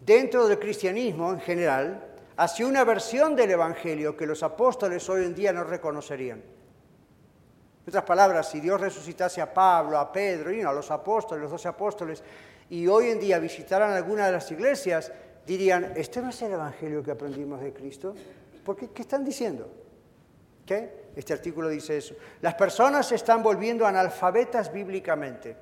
[0.00, 5.34] dentro del cristianismo en general, hacia una versión del Evangelio que los apóstoles hoy en
[5.34, 6.38] día no reconocerían.
[6.38, 11.50] En otras palabras, si Dios resucitase a Pablo, a Pedro, y a los apóstoles, los
[11.50, 12.22] doce apóstoles,
[12.70, 15.12] y hoy en día visitaran alguna de las iglesias,
[15.46, 18.14] dirían, ¿este no es el Evangelio que aprendimos de Cristo?
[18.64, 18.90] ¿Por qué?
[18.90, 19.68] ¿Qué están diciendo?
[20.64, 21.01] ¿Qué?
[21.14, 22.14] Este artículo dice eso.
[22.40, 25.56] Las personas se están volviendo analfabetas bíblicamente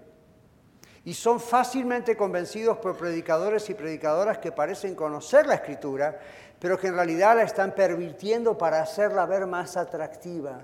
[1.05, 6.19] y son fácilmente convencidos por predicadores y predicadoras que parecen conocer la escritura,
[6.59, 10.61] pero que en realidad la están pervirtiendo para hacerla ver más atractiva.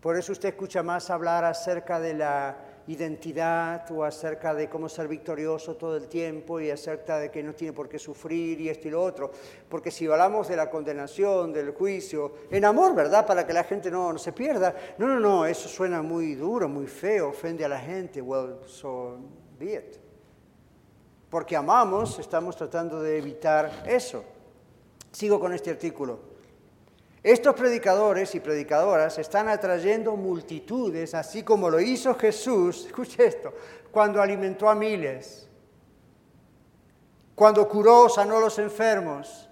[0.00, 2.56] Por eso usted escucha más hablar acerca de la
[2.92, 7.54] identidad o acerca de cómo ser victorioso todo el tiempo y acerca de que no
[7.54, 9.30] tiene por qué sufrir y esto y lo otro.
[9.68, 13.26] Porque si hablamos de la condenación, del juicio, en amor, ¿verdad?
[13.26, 14.74] Para que la gente no, no se pierda.
[14.98, 18.20] No, no, no, eso suena muy duro, muy feo, ofende a la gente.
[18.20, 19.18] Well, so
[19.58, 19.96] be it.
[21.28, 24.24] Porque amamos, estamos tratando de evitar eso.
[25.12, 26.29] Sigo con este artículo.
[27.22, 33.52] Estos predicadores y predicadoras están atrayendo multitudes, así como lo hizo Jesús, escuche esto,
[33.90, 35.46] cuando alimentó a miles,
[37.34, 39.48] cuando curó, sanó a los enfermos,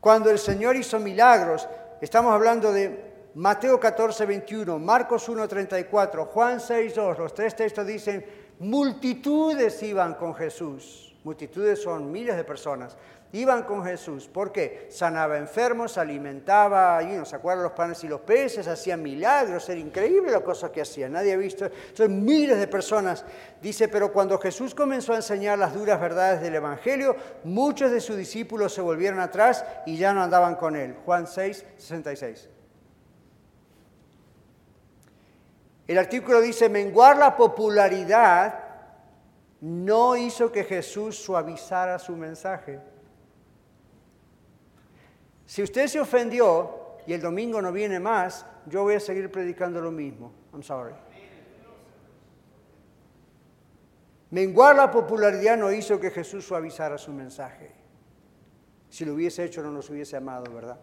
[0.00, 1.68] cuando el Señor hizo milagros.
[2.00, 7.18] Estamos hablando de Mateo 14, 21, Marcos 1, 34, Juan 6, 2.
[7.18, 8.24] Los tres textos dicen,
[8.58, 11.11] multitudes iban con Jesús.
[11.24, 12.96] Multitudes son miles de personas
[13.32, 14.28] iban con Jesús.
[14.28, 14.88] ¿Por qué?
[14.90, 19.80] Sanaba enfermos, alimentaba, y no se acuerdan los panes y los peces, hacían milagros, era
[19.80, 21.12] increíble las cosas que hacían.
[21.12, 23.24] Nadie ha visto, son miles de personas.
[23.60, 28.16] Dice, pero cuando Jesús comenzó a enseñar las duras verdades del Evangelio, muchos de sus
[28.16, 30.94] discípulos se volvieron atrás y ya no andaban con él.
[31.04, 32.48] Juan 6, 66.
[35.88, 38.61] El artículo dice, menguar la popularidad
[39.62, 42.80] no hizo que Jesús suavizara su mensaje.
[45.46, 49.80] Si usted se ofendió y el domingo no viene más, yo voy a seguir predicando
[49.80, 50.32] lo mismo.
[50.52, 50.94] I'm sorry.
[54.30, 57.70] Menguar la popularidad no hizo que Jesús suavizara su mensaje.
[58.88, 60.80] Si lo hubiese hecho no nos hubiese amado, ¿verdad?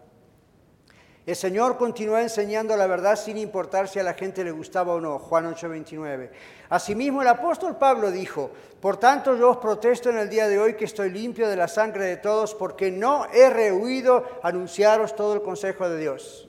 [1.26, 5.00] El Señor continuó enseñando la verdad sin importar si a la gente le gustaba o
[5.00, 5.18] no.
[5.18, 6.30] Juan 8:29.
[6.70, 8.50] Asimismo el apóstol Pablo dijo,
[8.80, 11.68] por tanto yo os protesto en el día de hoy que estoy limpio de la
[11.68, 16.48] sangre de todos porque no he rehuido anunciaros todo el consejo de Dios.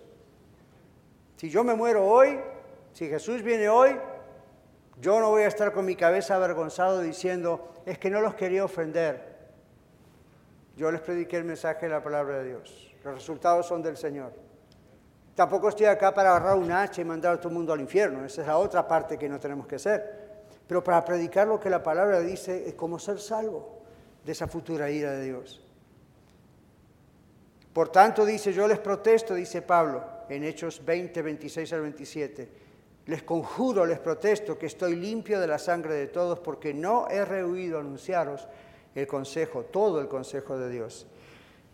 [1.36, 2.40] Si yo me muero hoy,
[2.94, 3.98] si Jesús viene hoy,
[5.02, 8.64] yo no voy a estar con mi cabeza avergonzado diciendo, es que no los quería
[8.64, 9.32] ofender.
[10.78, 12.96] Yo les prediqué el mensaje de la palabra de Dios.
[13.04, 14.51] Los resultados son del Señor.
[15.42, 18.24] Tampoco estoy acá para agarrar un hacha y mandar a todo el mundo al infierno.
[18.24, 20.44] Esa es la otra parte que no tenemos que hacer.
[20.68, 23.80] Pero para predicar lo que la palabra dice es cómo ser salvo
[24.24, 25.60] de esa futura ira de Dios.
[27.74, 32.50] Por tanto, dice, yo les protesto, dice Pablo en Hechos 20, 26 al 27.
[33.08, 37.26] Les conjuro, les protesto que estoy limpio de la sangre de todos porque no he
[37.26, 38.48] rehuido anunciaros
[38.94, 41.08] el consejo, todo el consejo de Dios.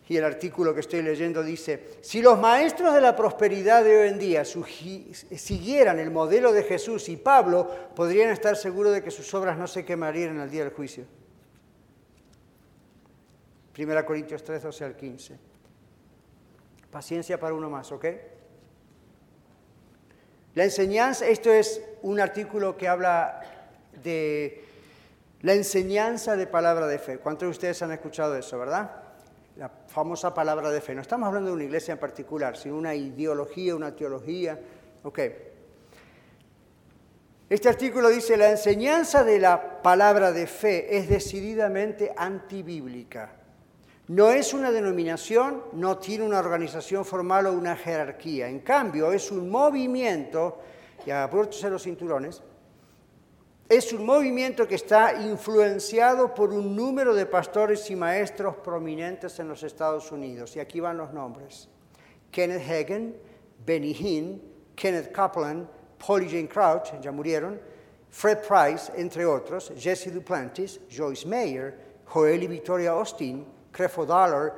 [0.09, 4.07] Y el artículo que estoy leyendo dice, si los maestros de la prosperidad de hoy
[4.07, 9.33] en día siguieran el modelo de Jesús y Pablo, podrían estar seguros de que sus
[9.33, 11.05] obras no se quemarían al día del juicio.
[13.77, 15.39] 1 Corintios 3, 12 al 15.
[16.89, 18.05] Paciencia para uno más, ¿ok?
[20.55, 23.41] La enseñanza, esto es un artículo que habla
[24.01, 24.63] de
[25.41, 27.17] la enseñanza de palabra de fe.
[27.19, 29.06] ¿Cuántos de ustedes han escuchado eso, verdad?
[29.57, 30.93] La famosa palabra de fe.
[30.93, 34.59] No estamos hablando de una iglesia en particular, sino una ideología, una teología.
[35.03, 35.19] Ok.
[37.49, 43.31] Este artículo dice, la enseñanza de la palabra de fe es decididamente antibíblica.
[44.09, 48.47] No es una denominación, no tiene una organización formal o una jerarquía.
[48.47, 50.59] En cambio, es un movimiento,
[51.05, 52.43] y abróchese los cinturones,
[53.69, 59.49] es un movimiento que está influenciado por un número de pastores y maestros prominentes en
[59.49, 60.55] los Estados Unidos.
[60.55, 61.67] Y aquí van los nombres.
[62.31, 63.17] Kenneth Hagen,
[63.65, 64.41] Benny Hinn,
[64.75, 67.59] Kenneth Kaplan, Polly Jane Crouch, ya murieron,
[68.09, 74.53] Fred Price, entre otros, Jesse Duplantis, Joyce Mayer, Joel y Victoria Austin, Creflo Dollar,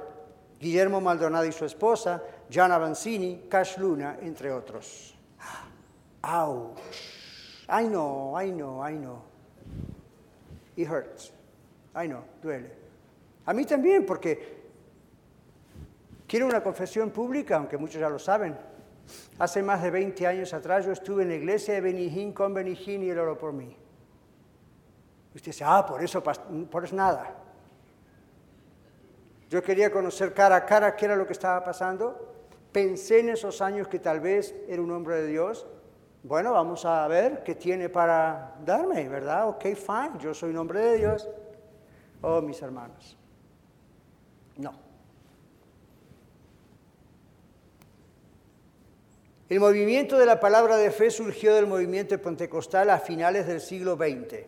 [0.59, 2.21] Guillermo Maldonado y su esposa,
[2.53, 5.15] John Avanzini, Cash Luna, entre otros.
[6.21, 7.18] Ouch.
[7.69, 9.21] I know, I know, I know.
[10.75, 11.31] It hurts.
[11.95, 12.71] I know, duele.
[13.45, 14.59] A mí también, porque
[16.27, 18.55] quiero una confesión pública, aunque muchos ya lo saben.
[19.39, 23.03] Hace más de 20 años atrás yo estuve en la iglesia de Benijín con Benijín
[23.03, 23.75] y él oró por mí.
[25.33, 27.35] Usted dice, ah, por eso, por eso nada.
[29.49, 32.35] Yo quería conocer cara a cara qué era lo que estaba pasando.
[32.71, 35.65] Pensé en esos años que tal vez era un hombre de Dios.
[36.23, 39.47] Bueno, vamos a ver qué tiene para darme, ¿verdad?
[39.47, 41.29] Ok, fine, yo soy un hombre de Dios.
[42.21, 43.17] Oh, mis hermanos.
[44.57, 44.73] No.
[49.47, 53.95] El movimiento de la palabra de fe surgió del movimiento pentecostal a finales del siglo
[53.95, 54.45] XX.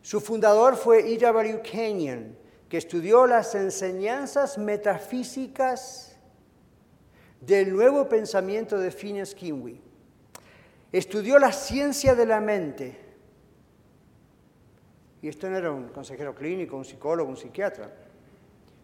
[0.00, 1.60] Su fundador fue E.W.
[1.60, 2.36] Kenyon,
[2.68, 6.11] que estudió las enseñanzas metafísicas
[7.46, 9.80] del nuevo pensamiento de Phineas Kinway.
[10.90, 12.98] Estudió la ciencia de la mente.
[15.20, 17.92] Y esto no era un consejero clínico, un psicólogo, un psiquiatra.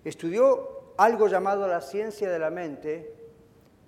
[0.04, 3.14] Estudió algo llamado la ciencia de la mente,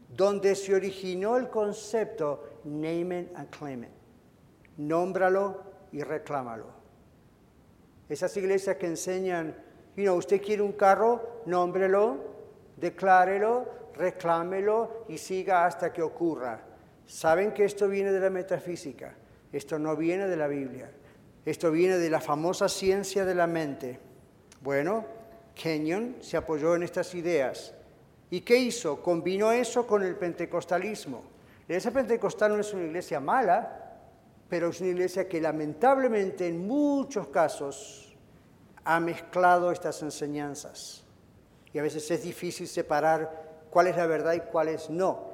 [0.08, 3.90] donde se originó el concepto name it and claim it.
[4.76, 5.62] Nómbralo
[5.92, 6.66] y reclámalo.
[8.08, 9.54] Esas iglesias que enseñan
[10.08, 12.16] usted quiere un carro, nómbrelo,
[12.76, 16.61] declárelo, reclámelo y siga hasta que ocurra.
[17.07, 19.14] Saben que esto viene de la metafísica,
[19.53, 20.91] esto no viene de la Biblia,
[21.45, 23.99] esto viene de la famosa ciencia de la mente.
[24.61, 25.05] Bueno,
[25.55, 27.74] Kenyon se apoyó en estas ideas.
[28.30, 29.03] ¿Y qué hizo?
[29.03, 31.24] Combinó eso con el pentecostalismo.
[31.66, 33.99] La iglesia pentecostal no es una iglesia mala,
[34.49, 38.16] pero es una iglesia que lamentablemente en muchos casos
[38.84, 41.05] ha mezclado estas enseñanzas.
[41.72, 45.30] Y a veces es difícil separar cuál es la verdad y cuál es no.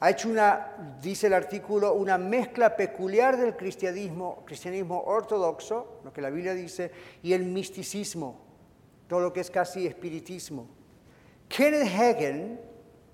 [0.00, 6.22] Ha hecho una, dice el artículo, una mezcla peculiar del cristianismo, cristianismo ortodoxo, lo que
[6.22, 6.92] la Biblia dice,
[7.22, 8.40] y el misticismo,
[9.08, 10.68] todo lo que es casi espiritismo.
[11.48, 12.60] Kenneth Hagen,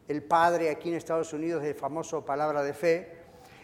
[0.09, 3.13] el padre aquí en Estados Unidos del famoso Palabra de Fe,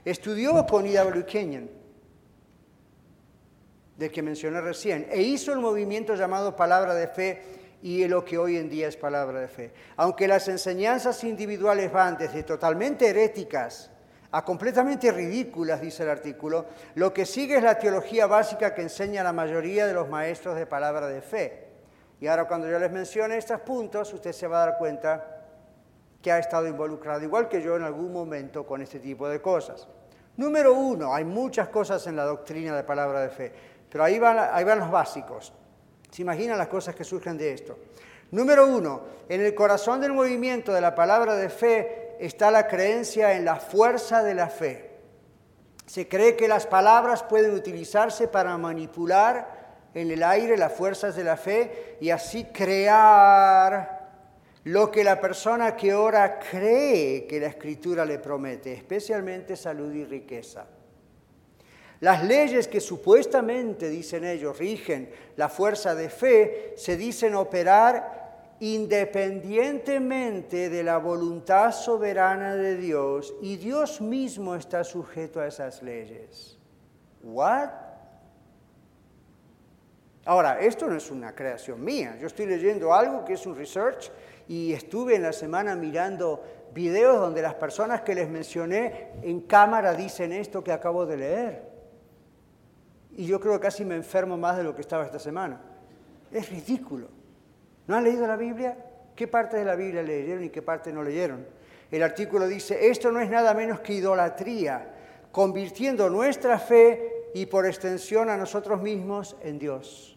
[0.05, 1.27] estudió con E.W.
[1.27, 1.81] Kenyon
[4.01, 7.43] del que mencioné recién, e hizo el movimiento llamado palabra de fe
[7.83, 9.73] y lo que hoy en día es palabra de fe.
[9.97, 13.91] Aunque las enseñanzas individuales van desde totalmente heréticas
[14.33, 19.25] a completamente ridículas, dice el artículo, lo que sigue es la teología básica que enseña
[19.25, 21.69] la mayoría de los maestros de palabra de fe.
[22.21, 25.37] Y ahora cuando yo les mencione estos puntos, usted se va a dar cuenta
[26.23, 29.89] que ha estado involucrado, igual que yo en algún momento, con este tipo de cosas.
[30.37, 33.53] Número uno, hay muchas cosas en la doctrina de palabra de fe.
[33.91, 35.53] Pero ahí van, ahí van los básicos.
[36.11, 37.79] ¿Se imaginan las cosas que surgen de esto?
[38.33, 43.35] Número uno, en el corazón del movimiento de la palabra de fe está la creencia
[43.35, 44.91] en la fuerza de la fe.
[45.87, 49.59] Se cree que las palabras pueden utilizarse para manipular
[49.95, 54.01] en el aire las fuerzas de la fe y así crear
[54.65, 60.05] lo que la persona que ora cree que la escritura le promete, especialmente salud y
[60.05, 60.67] riqueza.
[62.01, 70.71] Las leyes que supuestamente, dicen ellos, rigen la fuerza de fe, se dicen operar independientemente
[70.71, 76.57] de la voluntad soberana de Dios y Dios mismo está sujeto a esas leyes.
[77.23, 77.69] ¿What?
[80.25, 82.17] Ahora, esto no es una creación mía.
[82.19, 84.11] Yo estoy leyendo algo que es un research
[84.49, 86.43] y estuve en la semana mirando
[86.73, 91.70] videos donde las personas que les mencioné en cámara dicen esto que acabo de leer
[93.21, 95.61] y yo creo que casi me enfermo más de lo que estaba esta semana.
[96.33, 97.07] Es ridículo.
[97.87, 98.75] ¿No han leído la Biblia?
[99.15, 101.47] ¿Qué parte de la Biblia leyeron y qué parte no leyeron?
[101.91, 104.89] El artículo dice, esto no es nada menos que idolatría,
[105.33, 110.17] convirtiendo nuestra fe y por extensión a nosotros mismos en Dios.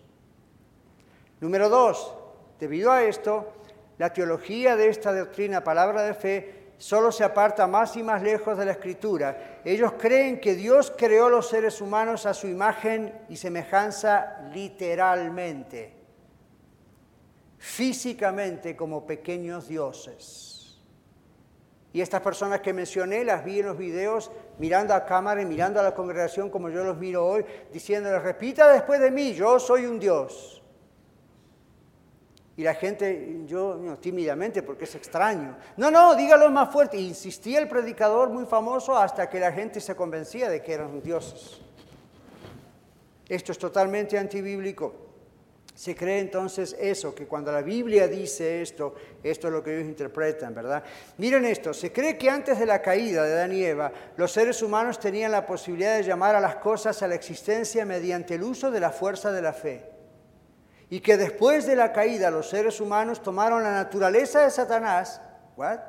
[1.42, 2.16] Número dos,
[2.58, 3.52] debido a esto,
[3.98, 8.58] la teología de esta doctrina, palabra de fe, solo se aparta más y más lejos
[8.58, 9.62] de la escritura.
[9.64, 15.94] Ellos creen que Dios creó los seres humanos a su imagen y semejanza literalmente,
[17.58, 20.82] físicamente como pequeños dioses.
[21.94, 25.80] Y estas personas que mencioné las vi en los videos mirando a cámara y mirando
[25.80, 29.86] a la congregación como yo los miro hoy, diciéndoles, repita después de mí, yo soy
[29.86, 30.63] un Dios.
[32.56, 35.58] Y la gente, yo tímidamente, porque es extraño.
[35.78, 36.98] No, no, dígalo más fuerte.
[36.98, 41.62] insistía el predicador muy famoso hasta que la gente se convencía de que eran dioses.
[43.28, 44.94] Esto es totalmente antibíblico.
[45.74, 48.94] Se cree entonces eso, que cuando la Biblia dice esto,
[49.24, 50.84] esto es lo que ellos interpretan, ¿verdad?
[51.18, 54.62] Miren esto, se cree que antes de la caída de Adán y Eva, los seres
[54.62, 58.70] humanos tenían la posibilidad de llamar a las cosas a la existencia mediante el uso
[58.70, 59.93] de la fuerza de la fe.
[60.90, 65.22] Y que después de la caída los seres humanos tomaron la naturaleza de Satanás,
[65.56, 65.80] ¿what?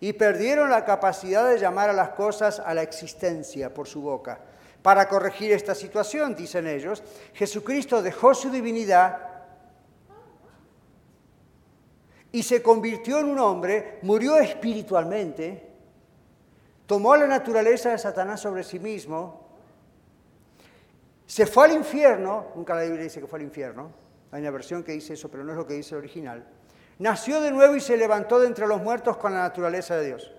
[0.00, 4.40] Y perdieron la capacidad de llamar a las cosas a la existencia por su boca.
[4.82, 7.02] Para corregir esta situación, dicen ellos,
[7.34, 9.32] Jesucristo dejó su divinidad
[12.32, 15.70] y se convirtió en un hombre, murió espiritualmente,
[16.86, 19.42] tomó la naturaleza de Satanás sobre sí mismo,
[21.26, 23.90] se fue al infierno, nunca la Biblia dice que fue al infierno,
[24.32, 26.44] hay una versión que dice eso, pero no es lo que dice el original,
[26.98, 30.32] nació de nuevo y se levantó de entre los muertos con la naturaleza de Dios.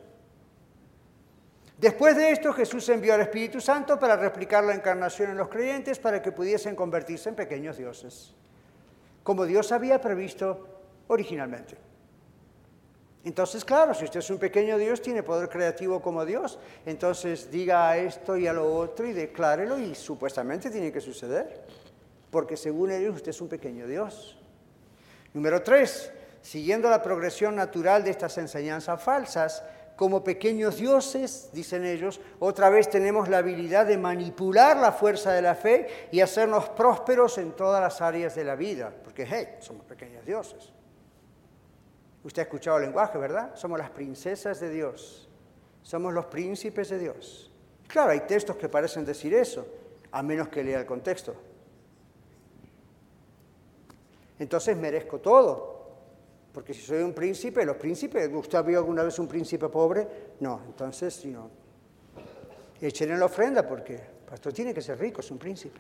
[1.78, 6.00] Después de esto, Jesús envió al Espíritu Santo para replicar la encarnación en los creyentes
[6.00, 8.34] para que pudiesen convertirse en pequeños dioses,
[9.22, 10.68] como Dios había previsto
[11.08, 11.78] originalmente.
[13.26, 17.90] Entonces, claro, si usted es un pequeño Dios, tiene poder creativo como Dios, entonces diga
[17.90, 21.64] a esto y a lo otro y declárelo y supuestamente tiene que suceder,
[22.34, 24.40] porque según ellos usted es un pequeño Dios.
[25.36, 26.12] Número tres,
[26.42, 29.64] siguiendo la progresión natural de estas enseñanzas falsas,
[29.96, 35.44] como pequeños dioses, dicen ellos, otra vez tenemos la habilidad de manipular la fuerza de
[35.44, 39.86] la fe y hacernos prósperos en todas las áreas de la vida, porque, hey, somos
[39.86, 40.74] pequeños dioses.
[42.24, 43.52] Usted ha escuchado el lenguaje, ¿verdad?
[43.54, 45.30] Somos las princesas de Dios,
[45.84, 47.52] somos los príncipes de Dios.
[47.88, 49.68] Claro, hay textos que parecen decir eso,
[50.12, 51.53] a menos que lea el contexto.
[54.40, 55.74] Entonces merezco todo,
[56.54, 60.08] porque si soy un príncipe, los príncipes, ¿usted visto alguna vez un príncipe pobre?
[60.40, 61.50] No, entonces, no,
[62.80, 65.80] echen en la ofrenda porque el pastor tiene que ser rico, es un príncipe.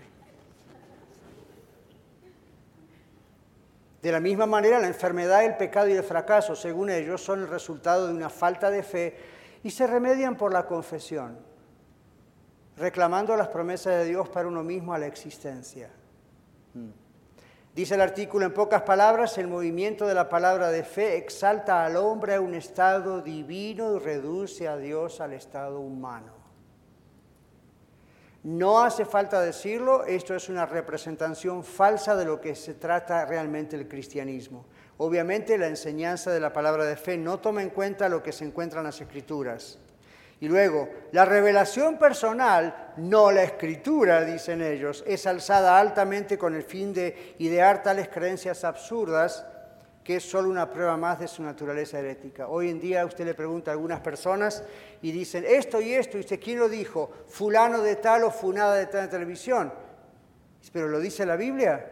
[4.01, 7.47] De la misma manera, la enfermedad, el pecado y el fracaso, según ellos, son el
[7.47, 9.15] resultado de una falta de fe
[9.63, 11.39] y se remedian por la confesión,
[12.75, 15.89] reclamando las promesas de Dios para uno mismo a la existencia.
[16.73, 17.02] Mm.
[17.73, 21.97] Dice el artículo en pocas palabras, el movimiento de la palabra de fe exalta al
[21.97, 26.33] hombre a un estado divino y reduce a Dios al estado humano.
[28.43, 33.75] No hace falta decirlo, esto es una representación falsa de lo que se trata realmente
[33.75, 34.65] el cristianismo.
[34.97, 38.45] Obviamente la enseñanza de la palabra de fe no toma en cuenta lo que se
[38.45, 39.79] encuentra en las escrituras.
[40.39, 46.63] Y luego, la revelación personal, no la escritura, dicen ellos, es alzada altamente con el
[46.63, 49.45] fin de idear tales creencias absurdas
[50.03, 52.47] que es solo una prueba más de su naturaleza herética.
[52.47, 54.63] Hoy en día usted le pregunta a algunas personas
[55.01, 57.09] y dicen esto y esto, y usted, ¿quién lo dijo?
[57.27, 59.73] Fulano de tal o funada de tal en televisión.
[60.73, 61.89] Pero lo dice la Biblia.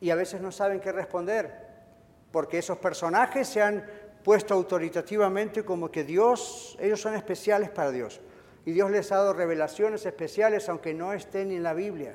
[0.00, 1.52] Y a veces no saben qué responder,
[2.32, 3.84] porque esos personajes se han
[4.22, 8.20] puesto autoritativamente como que Dios, ellos son especiales para Dios.
[8.64, 12.14] Y Dios les ha dado revelaciones especiales aunque no estén en la Biblia.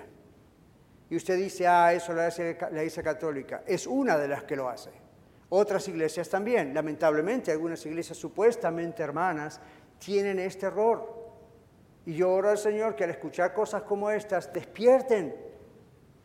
[1.09, 3.63] Y usted dice, ah, eso lo hace la Iglesia Católica.
[3.65, 4.91] Es una de las que lo hace.
[5.49, 6.73] Otras iglesias también.
[6.73, 9.59] Lamentablemente, algunas iglesias supuestamente hermanas
[9.99, 11.25] tienen este error.
[12.05, 15.35] Y yo oro al Señor que al escuchar cosas como estas despierten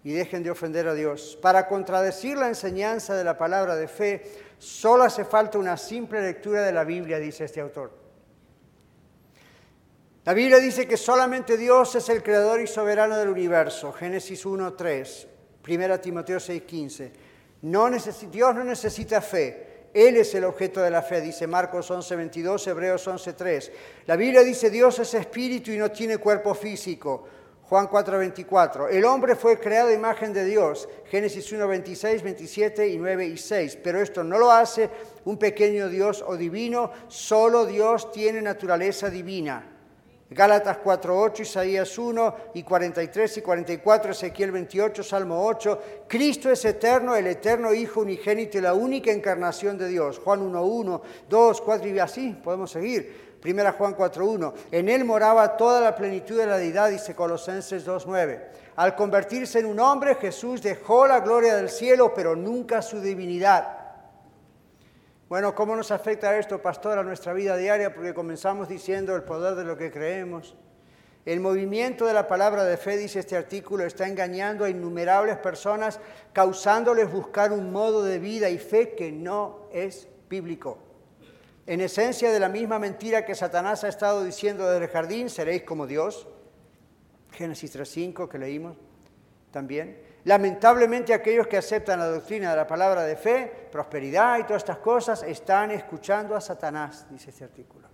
[0.03, 1.39] y dejen de ofender a Dios.
[1.41, 4.23] Para contradecir la enseñanza de la palabra de fe,
[4.61, 7.91] Solo hace falta una simple lectura de la Biblia, dice este autor.
[10.27, 13.91] La Biblia dice que solamente Dios es el creador y soberano del universo.
[13.91, 15.27] Génesis 1.3,
[15.67, 17.11] 1 Timoteo 6.15.
[17.63, 17.89] No
[18.31, 19.87] Dios no necesita fe.
[19.95, 23.71] Él es el objeto de la fe, dice Marcos 11.22, Hebreos 11.3.
[24.07, 27.27] La Biblia dice Dios es espíritu y no tiene cuerpo físico.
[27.71, 28.89] Juan 4:24.
[28.89, 30.89] El hombre fue creado a imagen de Dios.
[31.05, 33.79] Génesis 1, 26, 27 y 9 y 6.
[33.81, 34.91] Pero esto no lo hace
[35.25, 36.91] un pequeño Dios o divino.
[37.07, 39.65] Solo Dios tiene naturaleza divina.
[40.31, 45.81] Gálatas 4:8, Isaías 1 y 43 y 44, Ezequiel 28, Salmo 8.
[46.09, 50.19] Cristo es eterno, el eterno Hijo unigénito y la única encarnación de Dios.
[50.19, 53.30] Juan 1:1, 2, 4 y así podemos seguir.
[53.41, 54.53] Primera Juan 4.1.
[54.71, 58.43] En él moraba toda la plenitud de la deidad, dice Colosenses 2.9.
[58.77, 63.79] Al convertirse en un hombre, Jesús dejó la gloria del cielo, pero nunca su divinidad.
[65.29, 67.95] Bueno, ¿cómo nos afecta esto, pastor, a nuestra vida diaria?
[67.95, 70.57] Porque comenzamos diciendo el poder de lo que creemos.
[71.25, 76.01] El movimiento de la palabra de fe, dice este artículo, está engañando a innumerables personas,
[76.33, 80.90] causándoles buscar un modo de vida y fe que no es bíblico.
[81.67, 85.63] En esencia de la misma mentira que Satanás ha estado diciendo desde el jardín, seréis
[85.63, 86.27] como Dios.
[87.33, 88.77] Génesis 3.5 que leímos
[89.51, 90.11] también.
[90.25, 94.79] Lamentablemente aquellos que aceptan la doctrina de la palabra de fe, prosperidad y todas estas
[94.79, 97.89] cosas, están escuchando a Satanás, dice este artículo.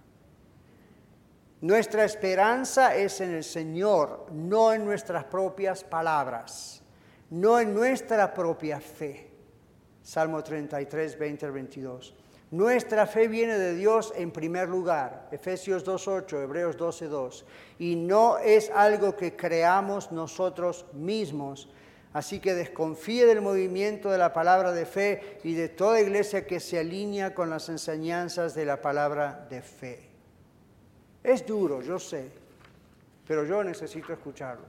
[1.61, 6.83] Nuestra esperanza es en el Señor, no en nuestras propias palabras,
[7.31, 9.31] no en nuestra propia fe.
[10.03, 12.15] Salmo 33, 20 al 22.
[12.51, 17.45] Nuestra fe viene de Dios en primer lugar, Efesios 2.8, Hebreos 12.2,
[17.81, 21.69] y no es algo que creamos nosotros mismos.
[22.13, 26.61] Así que desconfíe del movimiento de la palabra de fe y de toda iglesia que
[26.61, 30.09] se alinea con las enseñanzas de la palabra de fe.
[31.25, 32.31] Es duro, yo sé,
[33.27, 34.65] pero yo necesito escucharlo.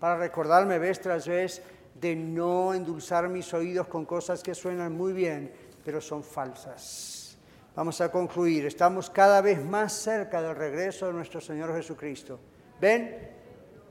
[0.00, 1.62] Para recordarme vez tras vez
[1.94, 5.52] de no endulzar mis oídos con cosas que suenan muy bien,
[5.86, 7.38] pero son falsas.
[7.76, 8.66] Vamos a concluir.
[8.66, 12.40] Estamos cada vez más cerca del regreso de nuestro Señor Jesucristo.
[12.80, 13.30] ¿Ven?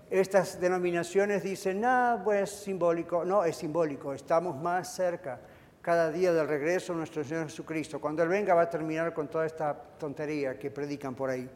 [0.09, 3.23] Estas denominaciones dicen, ah, pues simbólico.
[3.23, 4.13] No, es simbólico.
[4.13, 5.39] Estamos más cerca
[5.81, 8.01] cada día del regreso de nuestro Señor Jesucristo.
[8.01, 11.49] Cuando Él venga va a terminar con toda esta tontería que predican por ahí.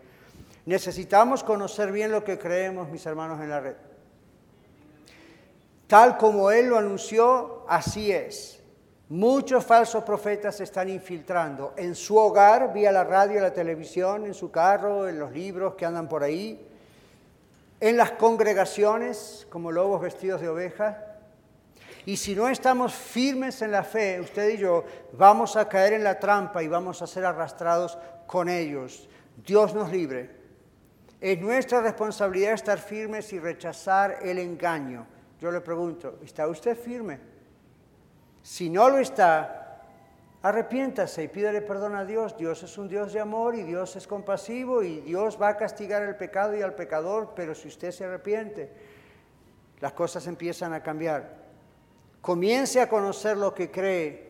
[0.66, 3.76] Necesitamos conocer bien lo que creemos, mis hermanos, en la red.
[5.86, 8.59] Tal como Él lo anunció, así es.
[9.10, 14.34] Muchos falsos profetas se están infiltrando en su hogar, vía la radio, la televisión, en
[14.34, 16.66] su carro, en los libros que andan por ahí,
[17.80, 20.96] en las congregaciones como lobos vestidos de ovejas
[22.06, 24.84] y si no estamos firmes en la fe, usted y yo,
[25.14, 29.08] vamos a caer en la trampa y vamos a ser arrastrados con ellos.
[29.46, 30.38] Dios nos libre.
[31.22, 35.06] Es nuestra responsabilidad estar firmes y rechazar el engaño.
[35.40, 37.20] Yo le pregunto, ¿está usted firme?
[38.42, 39.84] Si no lo está,
[40.42, 42.38] arrepiéntase y pídale perdón a Dios.
[42.38, 46.04] Dios es un Dios de amor y Dios es compasivo y Dios va a castigar
[46.04, 48.72] el pecado y al pecador, pero si usted se arrepiente,
[49.80, 51.38] las cosas empiezan a cambiar.
[52.22, 54.30] Comience a conocer lo que cree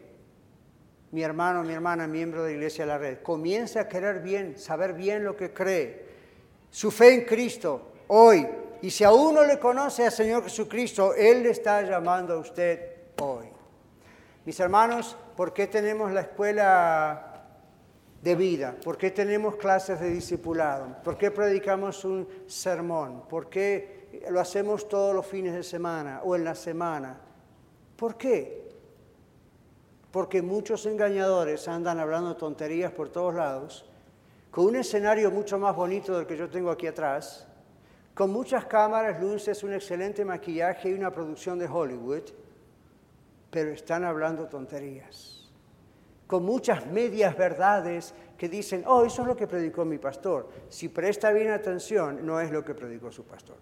[1.12, 3.22] mi hermano, mi hermana, miembro de la Iglesia de la Red.
[3.24, 6.06] Comience a querer bien, saber bien lo que cree.
[6.70, 8.48] Su fe en Cristo hoy.
[8.82, 12.80] Y si aún no le conoce al Señor Jesucristo, Él le está llamando a usted
[13.20, 13.59] hoy.
[14.46, 17.44] Mis hermanos, ¿por qué tenemos la escuela
[18.22, 18.76] de vida?
[18.84, 20.98] ¿Por qué tenemos clases de discipulado?
[21.04, 23.24] ¿Por qué predicamos un sermón?
[23.30, 27.20] ¿Por qué lo hacemos todos los fines de semana o en la semana?
[27.96, 28.70] ¿Por qué?
[30.12, 33.86] Porque muchos engañadores andan hablando tonterías por todos lados,
[34.52, 37.46] con un escenario mucho más bonito del que yo tengo aquí atrás,
[38.16, 42.24] con muchas cámaras, luces, un excelente maquillaje y una producción de Hollywood,
[43.50, 45.52] pero están hablando tonterías.
[46.28, 50.50] Con muchas medias verdades que dicen, oh, eso es lo que predicó mi pastor.
[50.70, 53.58] Si presta bien atención, no es lo que predicó su pastor.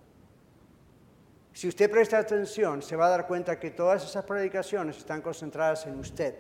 [1.53, 5.87] Si usted presta atención, se va a dar cuenta que todas esas predicaciones están concentradas
[5.87, 6.35] en usted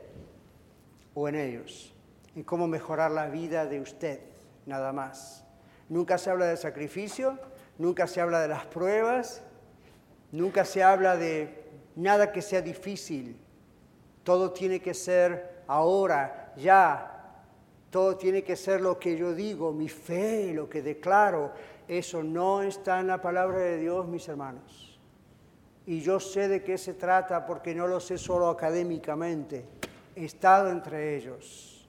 [1.15, 1.95] o en ellos,
[2.35, 4.19] en cómo mejorar la vida de usted,
[4.67, 5.43] nada más.
[5.89, 7.39] Nunca se habla de sacrificio,
[7.79, 9.41] nunca se habla de las pruebas,
[10.31, 11.66] nunca se habla de
[11.97, 13.37] nada que sea difícil.
[14.23, 17.13] Todo tiene que ser ahora, ya.
[17.89, 21.51] Todo tiene que ser lo que yo digo, mi fe, lo que declaro.
[21.87, 24.87] Eso no está en la palabra de Dios, mis hermanos
[25.87, 29.65] y yo sé de qué se trata porque no lo sé solo académicamente.
[30.15, 31.87] He estado entre ellos,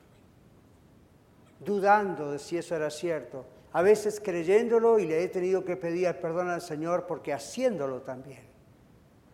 [1.59, 6.14] dudando de si eso era cierto, a veces creyéndolo y le he tenido que pedir
[6.20, 8.47] perdón al Señor porque haciéndolo también.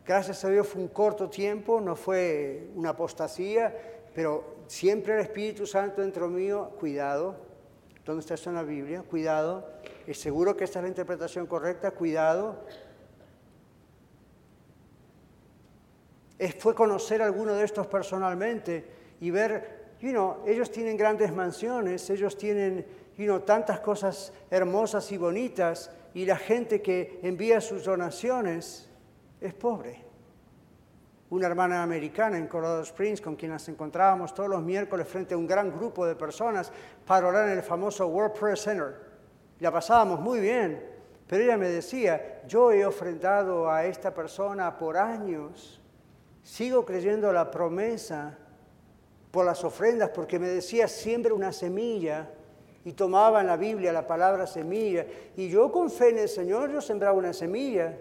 [0.06, 3.74] Gracias a Dios fue un corto tiempo, no fue una apostasía,
[4.14, 7.36] pero siempre el Espíritu Santo dentro mío, cuidado,
[8.04, 9.02] ¿dónde está eso en la Biblia?
[9.02, 9.66] Cuidado,
[10.06, 12.64] es seguro que esta es la interpretación correcta, cuidado,
[16.58, 18.84] fue conocer a alguno de estos personalmente
[19.20, 22.84] y ver, you ellos tienen grandes mansiones, ellos tienen
[23.16, 28.90] you tantas cosas hermosas y bonitas y la gente que envía sus donaciones
[29.40, 30.03] es pobre.
[31.34, 35.36] Una hermana americana en Colorado Springs con quien nos encontrábamos todos los miércoles frente a
[35.36, 36.70] un gran grupo de personas
[37.04, 38.94] para orar en el famoso World Prayer Center.
[39.58, 40.80] La pasábamos muy bien,
[41.26, 45.80] pero ella me decía, yo he ofrendado a esta persona por años
[46.44, 48.38] Sigo creyendo la promesa
[49.32, 52.30] por las ofrendas, porque me decía siempre una semilla
[52.84, 55.04] y tomaba en la Biblia la palabra semilla.
[55.36, 57.98] Y yo con fe en el Señor, yo sembraba una semilla.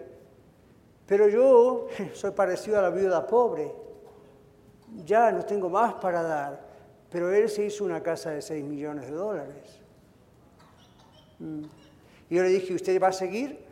[1.06, 3.72] Pero yo soy parecido a la viuda pobre.
[5.04, 6.74] Ya no tengo más para dar.
[7.10, 9.80] Pero él se hizo una casa de 6 millones de dólares.
[11.38, 11.64] Mm.
[12.30, 13.64] Y yo le dije, ¿usted va a seguir?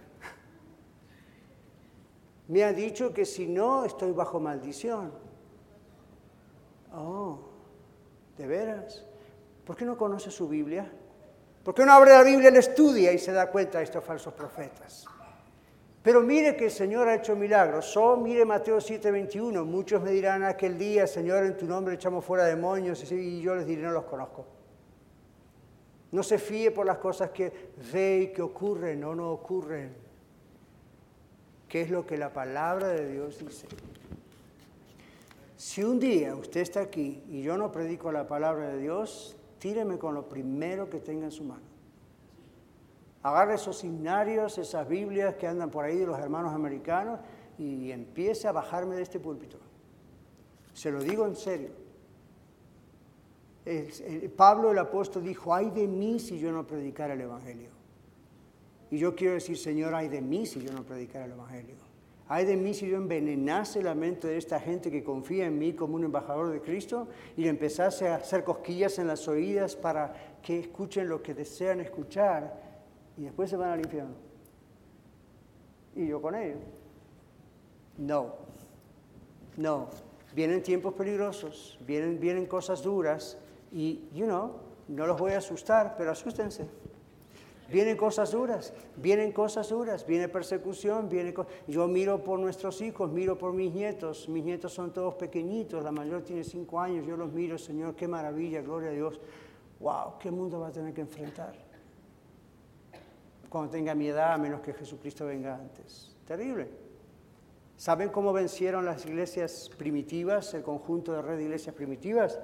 [2.48, 5.12] Me ha dicho que si no, estoy bajo maldición.
[6.94, 7.38] Oh,
[8.36, 9.04] ¿de veras?
[9.64, 10.90] ¿Por qué no conoce su Biblia?
[11.64, 14.34] ¿Por qué no abre la Biblia, la estudia y se da cuenta de estos falsos
[14.34, 15.06] profetas?
[16.03, 17.87] Pero mire que el Señor ha hecho milagros.
[17.87, 19.65] So, mire Mateo 7:21.
[19.65, 23.11] Muchos me dirán aquel día, Señor, en tu nombre echamos fuera demonios.
[23.12, 24.45] Y yo les diré, no los conozco.
[26.11, 29.95] No se fíe por las cosas que ve y que ocurren o no ocurren.
[31.69, 33.66] ¿Qué es lo que la palabra de Dios dice?
[35.57, 39.97] Si un día usted está aquí y yo no predico la palabra de Dios, tíreme
[39.97, 41.72] con lo primero que tenga en su mano.
[43.23, 47.20] Agarre esos himnarios, esas Biblias que andan por ahí de los hermanos americanos
[47.59, 49.59] y empiece a bajarme de este púlpito.
[50.73, 51.70] Se lo digo en serio.
[54.36, 57.70] Pablo el apóstol dijo, ay de mí si yo no predicara el Evangelio.
[58.90, 61.77] Y yo quiero decir, Señor, ay de mí si yo no predicara el Evangelio.
[62.28, 65.74] Ay de mí si yo envenenase la mente de esta gente que confía en mí
[65.74, 70.12] como un embajador de Cristo y le empezase a hacer cosquillas en las oídas para
[70.43, 72.61] que escuchen lo que desean escuchar
[73.16, 74.14] y después se van al infierno.
[75.94, 76.59] Y yo con ellos.
[77.98, 78.34] No,
[79.56, 79.89] no.
[80.34, 83.36] Vienen tiempos peligrosos, vienen, vienen cosas duras
[83.70, 84.52] y, you know,
[84.89, 86.66] no los voy a asustar, pero asústense.
[87.70, 91.34] Vienen cosas duras, vienen cosas duras, viene persecución, viene...
[91.66, 95.93] Yo miro por nuestros hijos, miro por mis nietos, mis nietos son todos pequeñitos, la
[95.93, 99.20] mayor tiene cinco años, yo los miro, Señor, qué maravilla, gloria a Dios.
[99.80, 101.72] Wow, qué mundo va a tener que enfrentar
[103.53, 106.16] cuando tenga mi edad, a menos que Jesucristo venga antes.
[106.27, 106.70] Terrible.
[107.77, 112.41] ¿Saben cómo vencieron las iglesias primitivas, el conjunto de red de iglesias primitivas?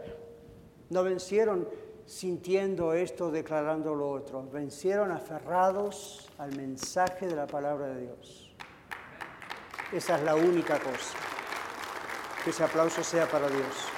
[0.90, 1.66] No vencieron
[2.04, 4.46] sintiendo esto, declarando lo otro.
[4.52, 8.54] Vencieron aferrados al mensaje de la palabra de Dios.
[9.90, 11.16] Esa es la única cosa.
[12.44, 13.88] Que ese aplauso sea para Dios.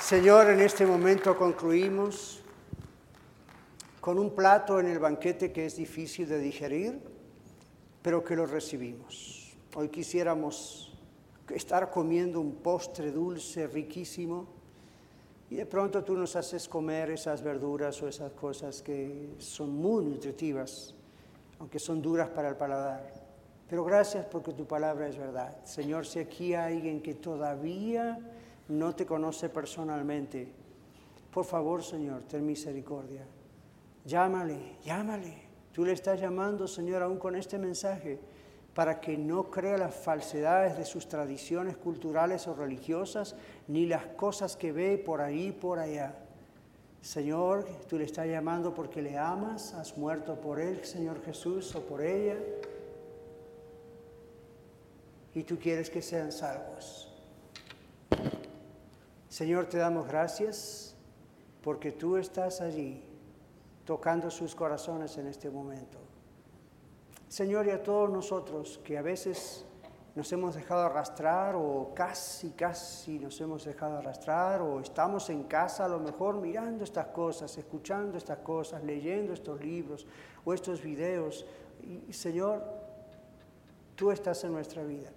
[0.00, 2.43] Señor, en este momento concluimos
[4.04, 7.00] con un plato en el banquete que es difícil de digerir,
[8.02, 9.56] pero que lo recibimos.
[9.74, 10.94] Hoy quisiéramos
[11.48, 14.46] estar comiendo un postre dulce, riquísimo,
[15.48, 20.04] y de pronto tú nos haces comer esas verduras o esas cosas que son muy
[20.04, 20.94] nutritivas,
[21.58, 23.10] aunque son duras para el paladar.
[23.70, 25.64] Pero gracias porque tu palabra es verdad.
[25.64, 28.18] Señor, si aquí hay alguien que todavía
[28.68, 30.52] no te conoce personalmente,
[31.32, 33.24] por favor, Señor, ten misericordia
[34.04, 35.34] Llámale, llámale.
[35.72, 38.20] Tú le estás llamando, Señor, aún con este mensaje,
[38.74, 43.34] para que no crea las falsedades de sus tradiciones culturales o religiosas,
[43.66, 46.14] ni las cosas que ve por ahí y por allá.
[47.00, 51.82] Señor, tú le estás llamando porque le amas, has muerto por él, Señor Jesús, o
[51.82, 52.36] por ella,
[55.34, 57.12] y tú quieres que sean salvos.
[59.28, 60.94] Señor, te damos gracias
[61.62, 63.02] porque tú estás allí
[63.84, 65.98] tocando sus corazones en este momento.
[67.28, 69.66] Señor, y a todos nosotros que a veces
[70.14, 75.84] nos hemos dejado arrastrar o casi, casi nos hemos dejado arrastrar o estamos en casa
[75.84, 80.06] a lo mejor mirando estas cosas, escuchando estas cosas, leyendo estos libros
[80.44, 81.44] o estos videos.
[81.82, 82.62] Y, Señor,
[83.96, 85.10] tú estás en nuestra vida.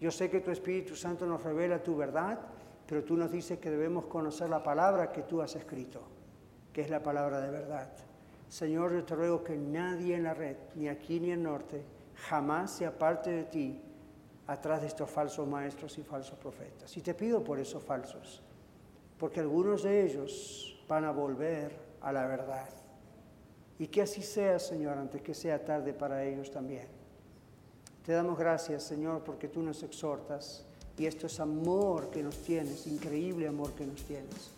[0.00, 2.38] Yo sé que tu Espíritu Santo nos revela tu verdad,
[2.86, 6.17] pero tú nos dices que debemos conocer la palabra que tú has escrito
[6.78, 7.88] que es la palabra de verdad.
[8.48, 11.82] Señor, yo te ruego que nadie en la red, ni aquí ni en norte,
[12.28, 13.82] jamás se aparte de ti
[14.46, 16.96] atrás de estos falsos maestros y falsos profetas.
[16.96, 18.44] Y te pido por esos falsos,
[19.18, 22.68] porque algunos de ellos van a volver a la verdad.
[23.80, 26.86] Y que así sea, Señor, antes que sea tarde para ellos también.
[28.06, 30.64] Te damos gracias, Señor, porque tú nos exhortas
[30.96, 34.57] y esto es amor que nos tienes, increíble amor que nos tienes.